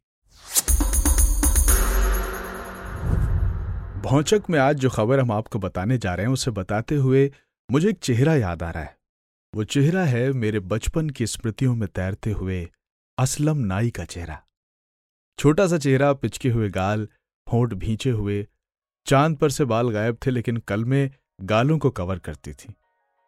भौचक 4.05 4.43
में 4.49 4.59
आज 4.59 4.75
जो 4.75 4.89
खबर 4.89 5.19
हम 5.19 5.31
आपको 5.31 5.59
बताने 5.59 5.97
जा 5.97 6.15
रहे 6.15 6.25
हैं, 6.25 6.33
उसे 6.33 6.51
बताते 6.51 6.95
हुए 6.95 7.33
मुझे 7.71 7.89
एक 7.89 7.99
चेहरा 7.99 8.35
याद 8.35 8.63
आ 8.63 8.69
रहा 8.69 8.83
है। 8.83 8.97
वो 9.55 9.63
चेहरा 9.63 10.03
है 10.03 10.31
मेरे 10.31 10.59
बचपन 10.59 11.09
की 11.09 11.27
स्मृतियों 11.27 11.75
में 11.75 11.89
तैरते 11.89 12.31
हुए 12.31 12.69
असलम 13.19 13.57
नाई 13.57 13.89
का 13.89 14.03
चेहरा। 14.03 14.41
छोटा 15.39 15.67
सा 15.67 15.77
चेहरा, 15.77 16.13
पिचके 16.13 16.49
हुए 16.49 16.69
गाल, 16.69 17.07
होंठ 17.53 17.73
भींचे 17.73 18.09
हुए, 18.09 18.47
चाँद 19.05 19.35
पर 19.35 19.49
से 19.49 19.65
बाल 19.65 19.89
गायब 19.89 20.17
थे, 20.25 20.31
लेकिन 20.31 20.57
कल 20.57 20.85
में 20.85 21.11
गालों 21.41 21.77
को 21.77 21.89
कवर 21.89 22.19
करती 22.19 22.53
थी। 22.53 22.73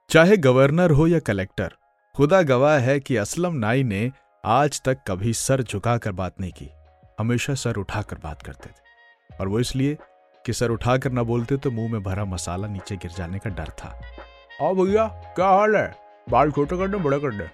चाहे 0.09 0.37
गवर्नर 0.37 0.91
हो 0.91 1.07
या 1.07 1.19
कलेक्टर, 1.19 1.73
खुदा 2.15 2.41
गवाह 2.41 2.77
है 2.77 2.99
कि 2.99 3.15
असलम 3.15 3.53
नाई 3.53 3.83
ने 3.83 4.11
आज 4.45 4.81
तक 4.81 4.97
कभी 5.07 5.33
सर 5.33 5.63
झुकाकर 5.63 6.11
बात 6.11 6.41
नहीं 6.41 6.51
की। 6.51 6.69
हमेशा 7.19 7.53
सर 7.55 7.75
उठाकर 7.75 8.17
बात 8.17 8.41
करते 8.41 8.69
थे। 8.69 8.87
और 9.39 9.47
वो 9.47 9.59
इसलिए 9.59 9.97
कि 10.47 10.53
सर 10.53 10.69
उठाकर 10.69 11.11
ना 11.11 11.23
बोलते 11.23 11.57
तो 11.57 11.71
मुँह 11.71 11.91
में 11.91 12.03
भरा 12.03 12.25
मसाला 12.25 12.67
नीचे 12.67 12.95
गिर 12.95 13.11
जाने 13.11 13.39
का 13.39 13.49
डर 13.49 13.69
था। 13.79 13.89
आओ 14.61 14.73
भैया 14.75 15.05
क्या 15.35 15.47
हाल 15.47 15.75
है? 15.75 15.95
बाल 16.29 16.51
छोटे 16.51 16.77
कर 16.77 16.81
करने 16.81 16.97
बड़े 16.97 17.19
करने। 17.19 17.47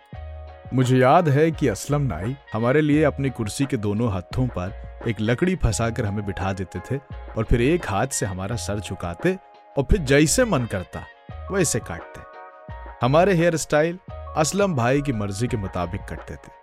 मुझे 0.73 0.97
याद 0.97 1.29
है 1.29 1.51
कि 1.51 1.67
असलम 1.67 2.01
नाई 2.01 2.35
हमारे 2.53 2.81
लिए 2.81 3.03
अपनी 3.03 3.29
कुर्सी 3.29 3.65
के 3.65 3.77
दोनों 3.77 4.11
हाथों 4.11 4.47
पर 4.47 5.01
एक 5.07 5.15
लकड़ी 5.21 5.55
फंसाकर 5.55 6.05
हमें 6.05 6.25
बिठा 6.25 6.53
देते 6.53 6.79
थे 6.79 6.97
और 7.37 7.43
फिर 7.43 7.61
एक 7.61 7.89
हाथ 7.89 8.07
से 8.07 8.25
हमारा 8.25 8.55
सर 8.55 8.79
झुकाते 8.79 9.37
और 9.77 9.83
फिर 9.83 9.99
जैसे 9.99 10.45
मन 10.45 10.65
करता 10.65 11.05
वैसे 11.51 11.79
काटते। 11.79 13.05
हमारे 13.05 13.33
हेयर 13.33 13.55
स्टाइल 13.57 13.99
असलम 14.37 14.75
भाई 14.75 15.01
की 15.01 15.13
मर्ज़ी 15.13 15.47
के 15.47 15.57
मुताबिक 15.57 16.01
कटते 16.01 16.35
थे। 16.35 16.61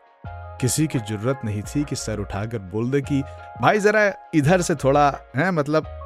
किसी 0.61 0.87
की 0.87 0.99
ज़रूरत 0.99 1.41
नहीं 1.45 1.63
थी 1.63 1.85
कि 1.85 1.97
सर 1.97 2.19
उठाकर 2.19 2.59
बोल 2.59 2.91
दे 2.91 3.01
कि 3.01 3.23
भाई 3.63 3.79
जरा 3.79 4.13
इधर 4.35 4.61
से 4.61 4.75
थोड़ा 4.75 5.09
है 5.37 5.51
मतलब 5.51 5.97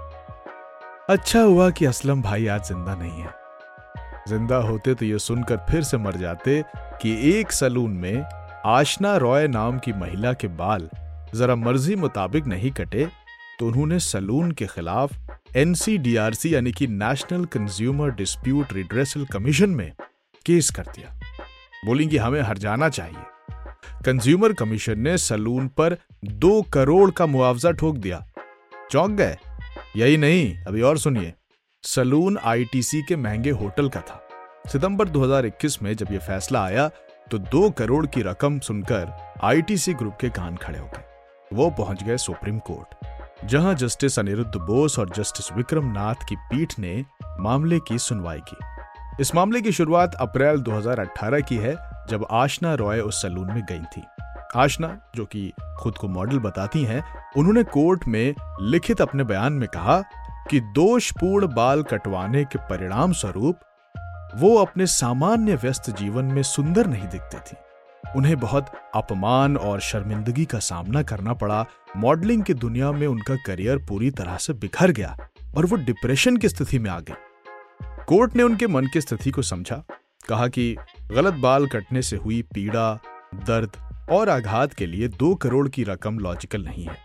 अच्छा 1.11 1.41
हुआ 1.41 1.69
कि 1.71 1.85
असलम 1.85 2.21
भाई 2.23 2.47
आज 2.47 2.69
ज़िंदा 2.69 2.95
नहीं 2.95 3.23
है। 3.23 3.31
ज़िंदा 4.29 4.57
होते 4.57 4.95
तो 4.95 5.05
ये 5.05 5.19
सुनकर 5.19 5.57
फिर 5.71 5.83
से 5.83 5.97
मर 5.99 6.17
जाते 6.17 6.63
कि 7.03 7.13
एक 7.31 7.53
सलून 7.53 7.91
में 7.93 8.25
आशना 8.67 9.17
रॉय 9.17 9.49
नाम 9.49 9.79
की 9.79 9.93
महिला 9.93 10.33
के 10.33 10.49
बाल 10.61 10.89
जरा 11.35 11.57
मर्ज़ी 11.57 11.97
मुताबिक 11.97 12.47
नहीं 12.47 12.71
कटे 12.71 13.07
तो 13.59 13.67
उन्होंने 13.67 13.99
सलून 14.01 14.53
के 14.53 14.67
खिलाफ 14.67 15.57
एनसीडीआरसी 15.57 16.55
यानी 16.55 16.73
कि 16.73 16.87
national 16.87 17.45
consumer 17.53 18.11
dispute 18.15 18.73
redressal 18.73 19.25
commission 19.25 19.71
में 19.71 19.91
केस 20.47 20.71
कर 20.71 20.87
दिया। 20.87 21.21
बोलेंगे 21.87 22.19
हमें 22.19 22.41
हर 22.41 22.59
जाना 22.59 22.89
चाहिए। 22.89 23.25
कंज्यूमर 24.05 24.53
कमीशन 24.53 25.01
ने 25.01 25.19
सलून 25.19 25.69
पर 25.69 25.97
दो 26.25 26.61
करोड़ 26.73 27.11
का 27.11 27.27
मुआवजा 27.27 27.71
ठोक 27.71 27.97
दिया। 27.97 28.27
चौंक 28.91 29.11
गए? 29.11 29.37
यही 29.95 30.17
नहीं, 30.17 30.65
अभी 30.65 30.81
और 30.81 30.99
सुनिए। 30.99 31.33
सलून 31.85 32.39
आईटीसी 32.45 33.03
के 33.03 33.17
महँगे 33.17 33.51
होटल 33.51 33.89
का 33.89 34.01
था। 34.01 34.21
सितंबर 34.67 35.09
2021 35.09 35.83
में 35.83 35.95
जब 35.97 36.07
यह 36.11 36.19
फैसला 36.19 36.63
आया 36.65 36.89
तो 37.31 37.39
दो 37.39 37.69
करोड़ 37.71 38.07
की 38.07 38.23
रकम 38.23 38.59
सुनकर 38.59 39.13
आईटीसी 39.43 39.95
ग्रुप 39.95 40.17
के 40.21 40.29
कान 40.29 40.57
खड़े 40.57 40.79
हो 40.79 40.87
गए। 40.87 41.05
वो 41.53 41.69
पहुँच 41.71 42.03
गए 42.03 42.17
सुप्रीम 42.17 42.59
कोर्ट, 42.59 43.47
जहाँ 43.47 43.75
जस्टिस 43.75 44.19
अनिरुद्ध 44.19 44.57
बोस 44.57 44.99
और 44.99 45.11
जस्टिस 45.11 45.53
विक्रम 45.53 45.87
नाथ 45.93 46.29
की 46.29 46.37
पीठ 46.37 46.79
ने 46.79 47.05
मामले 47.41 47.79
की 47.79 47.99
सुनवाई 47.99 48.41
की। 48.49 48.57
इस 49.21 49.35
मामले 49.35 49.61
की 49.61 49.73
शुरुआत 49.73 50.15
अप्रैल 50.15 50.61
2018 50.61 51.41
की 51.41 51.57
है, 51.57 51.77
जब 52.11 52.27
आशना 52.31 52.75
रॉय 52.75 53.01
उस 53.01 53.23
सलून 53.23 53.53
में 53.53 53.63
गई 53.63 53.83
थी। 53.97 54.03
आशना, 54.57 55.01
जो 55.17 55.25
कि 55.25 55.53
खुद 55.81 55.99
को 55.99 56.09
मॉडल 56.09 56.39
बताती 56.39 56.85
हैं, 56.85 57.03
उन्होंने 57.37 57.63
कोर्ट 57.63 58.09
में 58.09 58.35
लिखित 58.61 59.01
अपने 59.01 59.25
बयान 59.25 59.53
में 59.53 59.69
कहा 59.69 60.01
कि 60.51 60.61
दोषपूर्ण 60.61 61.47
बाल 61.55 61.83
कटवाने 61.83 62.45
के 62.45 62.59
परिणाम 62.59 63.13
स्वरूप 63.13 63.59
वो 64.37 64.57
अपने 64.57 64.87
सामान्य 64.87 65.55
व्यस्त 65.55 65.91
जीवन 65.91 66.25
में 66.25 66.43
सुंदर 66.43 66.87
नहीं 66.87 67.09
दिखती 67.09 67.39
थी। 67.39 67.57
उन्हें 68.17 68.37
बहुत 68.41 68.67
अपमान 68.95 69.57
और 69.57 69.81
शर्मिंदगी 69.81 70.45
का 70.45 70.59
सामना 70.59 71.03
करना 71.03 71.33
पड़ा। 71.33 71.65
मॉडलिंग 71.97 72.43
की 72.43 72.55
दुनिया 72.55 72.93
में 72.93 73.07
उनका 73.07 73.37
करियर 73.37 73.79
पूरी 73.79 74.11
तरह 74.11 74.37
से 74.37 74.53
बिखर 74.53 74.91
गया 74.91 75.17
और 75.57 75.67
वो 75.67 75.77
डिप्रेशन 75.77 76.37
की 76.37 76.49
स्थिति 76.49 76.79
में 76.79 76.91
आ 76.91 76.99
गए। 77.01 77.15
कोर्ट 78.07 78.37
ने 78.37 78.43
उनके 78.43 78.67
मन 78.67 78.87
की 78.87 79.01
स्थिति 79.01 79.31
को 79.31 79.43
समझा, 79.43 79.83
कहा 80.29 80.49
कि 80.49 80.77
गलत 81.03 81.35
बाल 81.35 81.67
कटने 81.67 82.03
से 82.03 82.17
हुई 82.17 82.43
पीड़ा, 82.43 82.95
दर्द 83.35 83.71
और 84.11 84.29
आघात 84.29 84.75
के 84.75 84.87
लिए 84.87 85.09
दो 85.09 85.35
करोड़ 85.35 85.69
की 85.69 85.85
रकम 85.85 86.19
लॉजिकल 86.19 86.65
नहीं 86.65 86.85
है। 86.85 86.97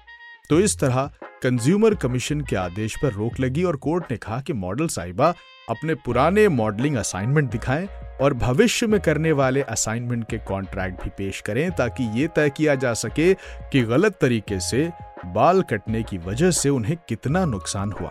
तो 0.50 0.60
इस 0.60 0.80
तरह 0.80 1.12
कंज्यूमर 1.44 1.96
कमीशन 1.96 2.42
के 2.42 2.56
आदेश 2.56 2.96
पर 3.04 3.14
रोक 3.14 3.40
लगी 3.40 3.64
और 3.64 3.76
कोर्ट 3.76 4.12
ने 4.12 4.18
कहा 4.18 4.42
कि 4.42 4.54
मॉडल 4.54 4.88
साहिबा 4.88 5.34
अपने 5.70 5.96
पुराने 5.96 6.48
मॉडलिंग 6.48 6.96
असाइनमेंट 6.96 7.52
दिखाएँ 7.52 7.88
और 8.22 8.34
भविष्य 8.34 8.88
में 8.88 9.02
करने 9.02 9.32
वाले 9.32 9.62
असाइनमेंट 9.62 10.30
के 10.30 10.38
कॉन्ट्रैक्ट 10.38 11.04
भी 11.04 11.10
पेश 11.10 11.42
करें 11.42 11.72
ताकि 11.72 12.20
ये 12.20 12.28
तय 12.28 12.50
किया 12.50 12.76
जा 12.76 12.94
सके 12.94 13.34
कि 13.62 13.82
गलत 13.82 14.18
तरीके 14.22 14.60
से 14.60 14.92
बाल 15.26 15.62
कटने 15.62 16.04
की 16.04 16.18
वजह 16.18 16.52
से 16.52 16.70
उन्हें 16.70 16.98
कितना 17.10 17.46
नुकसान 17.46 17.92
हुआ। 17.92 18.10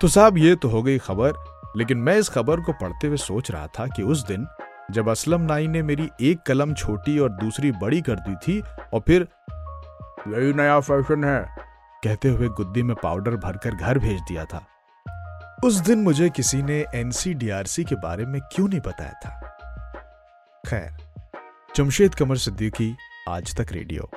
तो 0.00 0.08
साहब, 0.08 0.38
ये 0.38 0.56
तो 0.56 0.68
हो 0.68 0.82
गई 0.82 0.98
खबर, 0.98 1.32
लेकिन 1.76 1.98
मैं 1.98 2.18
इस 2.18 2.28
खबर 2.28 2.60
को 2.60 2.72
पढ़ते 2.72 3.06
हुए 3.06 3.16
सोच 3.16 3.50
रहा 3.50 3.66
था 3.66 3.86
कि 3.86 4.02
उस 4.02 4.26
दिन 4.26 4.46
जब 4.90 5.08
असलम 5.08 5.40
नाई 5.40 5.66
ने 5.66 5.82
मेरी 5.82 6.10
एक 6.20 6.40
कलम 6.42 6.74
छोटी 6.74 7.18
और 7.18 7.28
दूसरी 7.28 7.72
बड़ी 7.72 8.00
कर 8.00 8.16
दी 8.16 8.34
थी 8.36 8.60
और 8.94 9.00
फिर, 9.00 9.28
यही 10.28 10.52
नया 10.52 10.80
फ़ैशन 10.80 11.24
है, 11.24 11.56
कहते 12.04 12.28
हुए 12.28 12.48
गुद्दी 12.48 12.82
में 12.82 12.96
पाउडर 12.96 13.36
भरकर 13.36 13.74
घर 13.74 13.98
भेज 13.98 14.20
दिया 14.20 14.44
था। 14.44 14.66
उस 15.64 15.74
दिन 15.74 15.98
मुझे 15.98 16.30
किसी 16.30 16.62
ने 16.62 16.84
एनसीडीआरसी 16.94 17.84
के 17.84 17.94
बारे 17.94 18.26
में 18.26 18.40
क्यों 18.40 18.68
नहीं 18.68 18.80
बताया 18.80 19.12
था? 19.12 19.40
खैर, 20.68 20.96
जमशेद 21.76 22.14
कमर 22.14 22.36
सिद्दीकी, 22.36 22.96
आज 23.28 23.56
तक 23.56 23.72
रेडियो। 23.72 24.10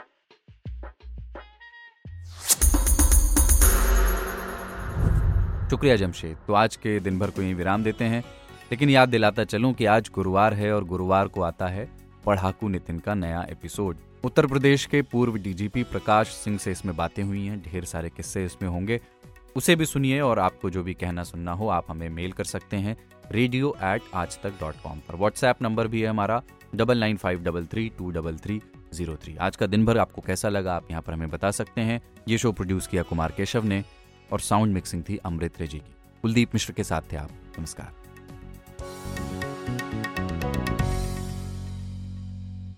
शुक्रिया 5.69 5.95
जमशेद। 5.95 6.37
तो 6.47 6.53
आज 6.53 6.75
के 6.75 6.99
दिन 6.99 7.19
भर 7.19 7.29
को 7.29 7.41
यही 7.41 7.53
विराम 7.53 7.83
देते 7.83 8.05
हैं। 8.05 8.23
लेकिन 8.71 8.89
याद 8.89 9.09
दिलाता 9.09 9.43
चलूँ 9.43 9.73
कि 9.73 9.85
आज 9.85 10.09
गुरुवार 10.15 10.53
है 10.53 10.71
और 10.73 10.83
गुरुवार 10.83 11.27
को 11.27 11.41
आता 11.41 11.67
है 11.67 11.87
पढ़ाकू 12.25 12.67
नितिन 12.67 12.97
का 12.99 13.13
नया 13.13 13.45
एपिसोड। 13.49 13.97
उत्तर 14.23 14.45
प्रदेश 14.47 14.85
के 14.85 15.01
पूर्व 15.01 15.35
डीजीपी 15.35 15.83
प्रकाश 15.83 16.27
सिंह 16.27 16.57
से 16.57 16.71
इसमें 16.71 16.95
बातें 16.95 17.23
हुई 17.23 17.45
हैं। 17.45 17.61
ढेर 17.61 17.85
सारे 17.85 18.09
किस्से 18.09 18.43
इसमें 18.45 18.67
होंगे। 18.69 18.99
उसे 19.55 19.75
भी 19.75 19.85
सुनिए 19.85 20.19
और 20.21 20.39
आपको 20.39 20.69
जो 20.69 20.83
भी 20.83 20.93
कहना 20.93 21.23
सुनना 21.23 21.51
हो, 21.51 21.67
आप 21.67 21.85
हमें 21.89 22.09
मेल 22.09 22.31
कर 22.31 22.43
सकते 22.43 22.77
हैं 22.77 22.97
radio 23.31 23.75
at 23.83 24.01
Aaj 24.13 24.37
Tak 24.43 24.59
dot 24.59 24.81
com 24.83 24.99
पर। 25.07 25.15
व्हाट्सएप 25.15 25.61
नंबर 25.61 25.87
भी 25.87 26.01
है 26.01 26.07
हमारा 26.07 26.41
double 26.75 26.99
nine 26.99 27.17
five 27.17 27.43
double 27.43 27.65
three 27.65 27.87
two 27.97 28.09
double 28.11 28.37
three 28.37 28.61
zero 28.93 29.15
three 29.15 29.35
आज 29.37 29.55
का 29.55 29.67
दिन 29.67 29.85
भर 29.85 29.97
आपको 29.97 30.21
कैसा 30.21 30.49
लगा, 30.49 30.75
आप 30.75 30.91
यहाँ 30.91 31.01
पर 31.01 31.13
हमें 31.13 31.29
बता 31.29 31.51
सकते 31.51 31.81
हैं। 31.81 32.01
ये 32.27 32.37
शो 32.37 32.51
प्रोड्यूस 32.51 32.87
किया 32.87 33.03
कुमार 33.03 33.33
केशव 33.37 33.63
ने 33.63 33.83
और 34.31 34.39
साउंड 34.39 34.73
मिक्सिंग 34.73 35.03
थी 35.09 35.17
अमृत 35.17 35.61
रेजी 35.61 35.79
की। 35.79 35.95
कुलदीप 36.23 36.53
मिश्र 36.53 36.73
के 36.73 36.83
साथ 36.83 37.11
थे 37.11 37.17
आप। 37.17 37.31
नमस्कार। 37.59 38.06
Bye. 38.79 39.26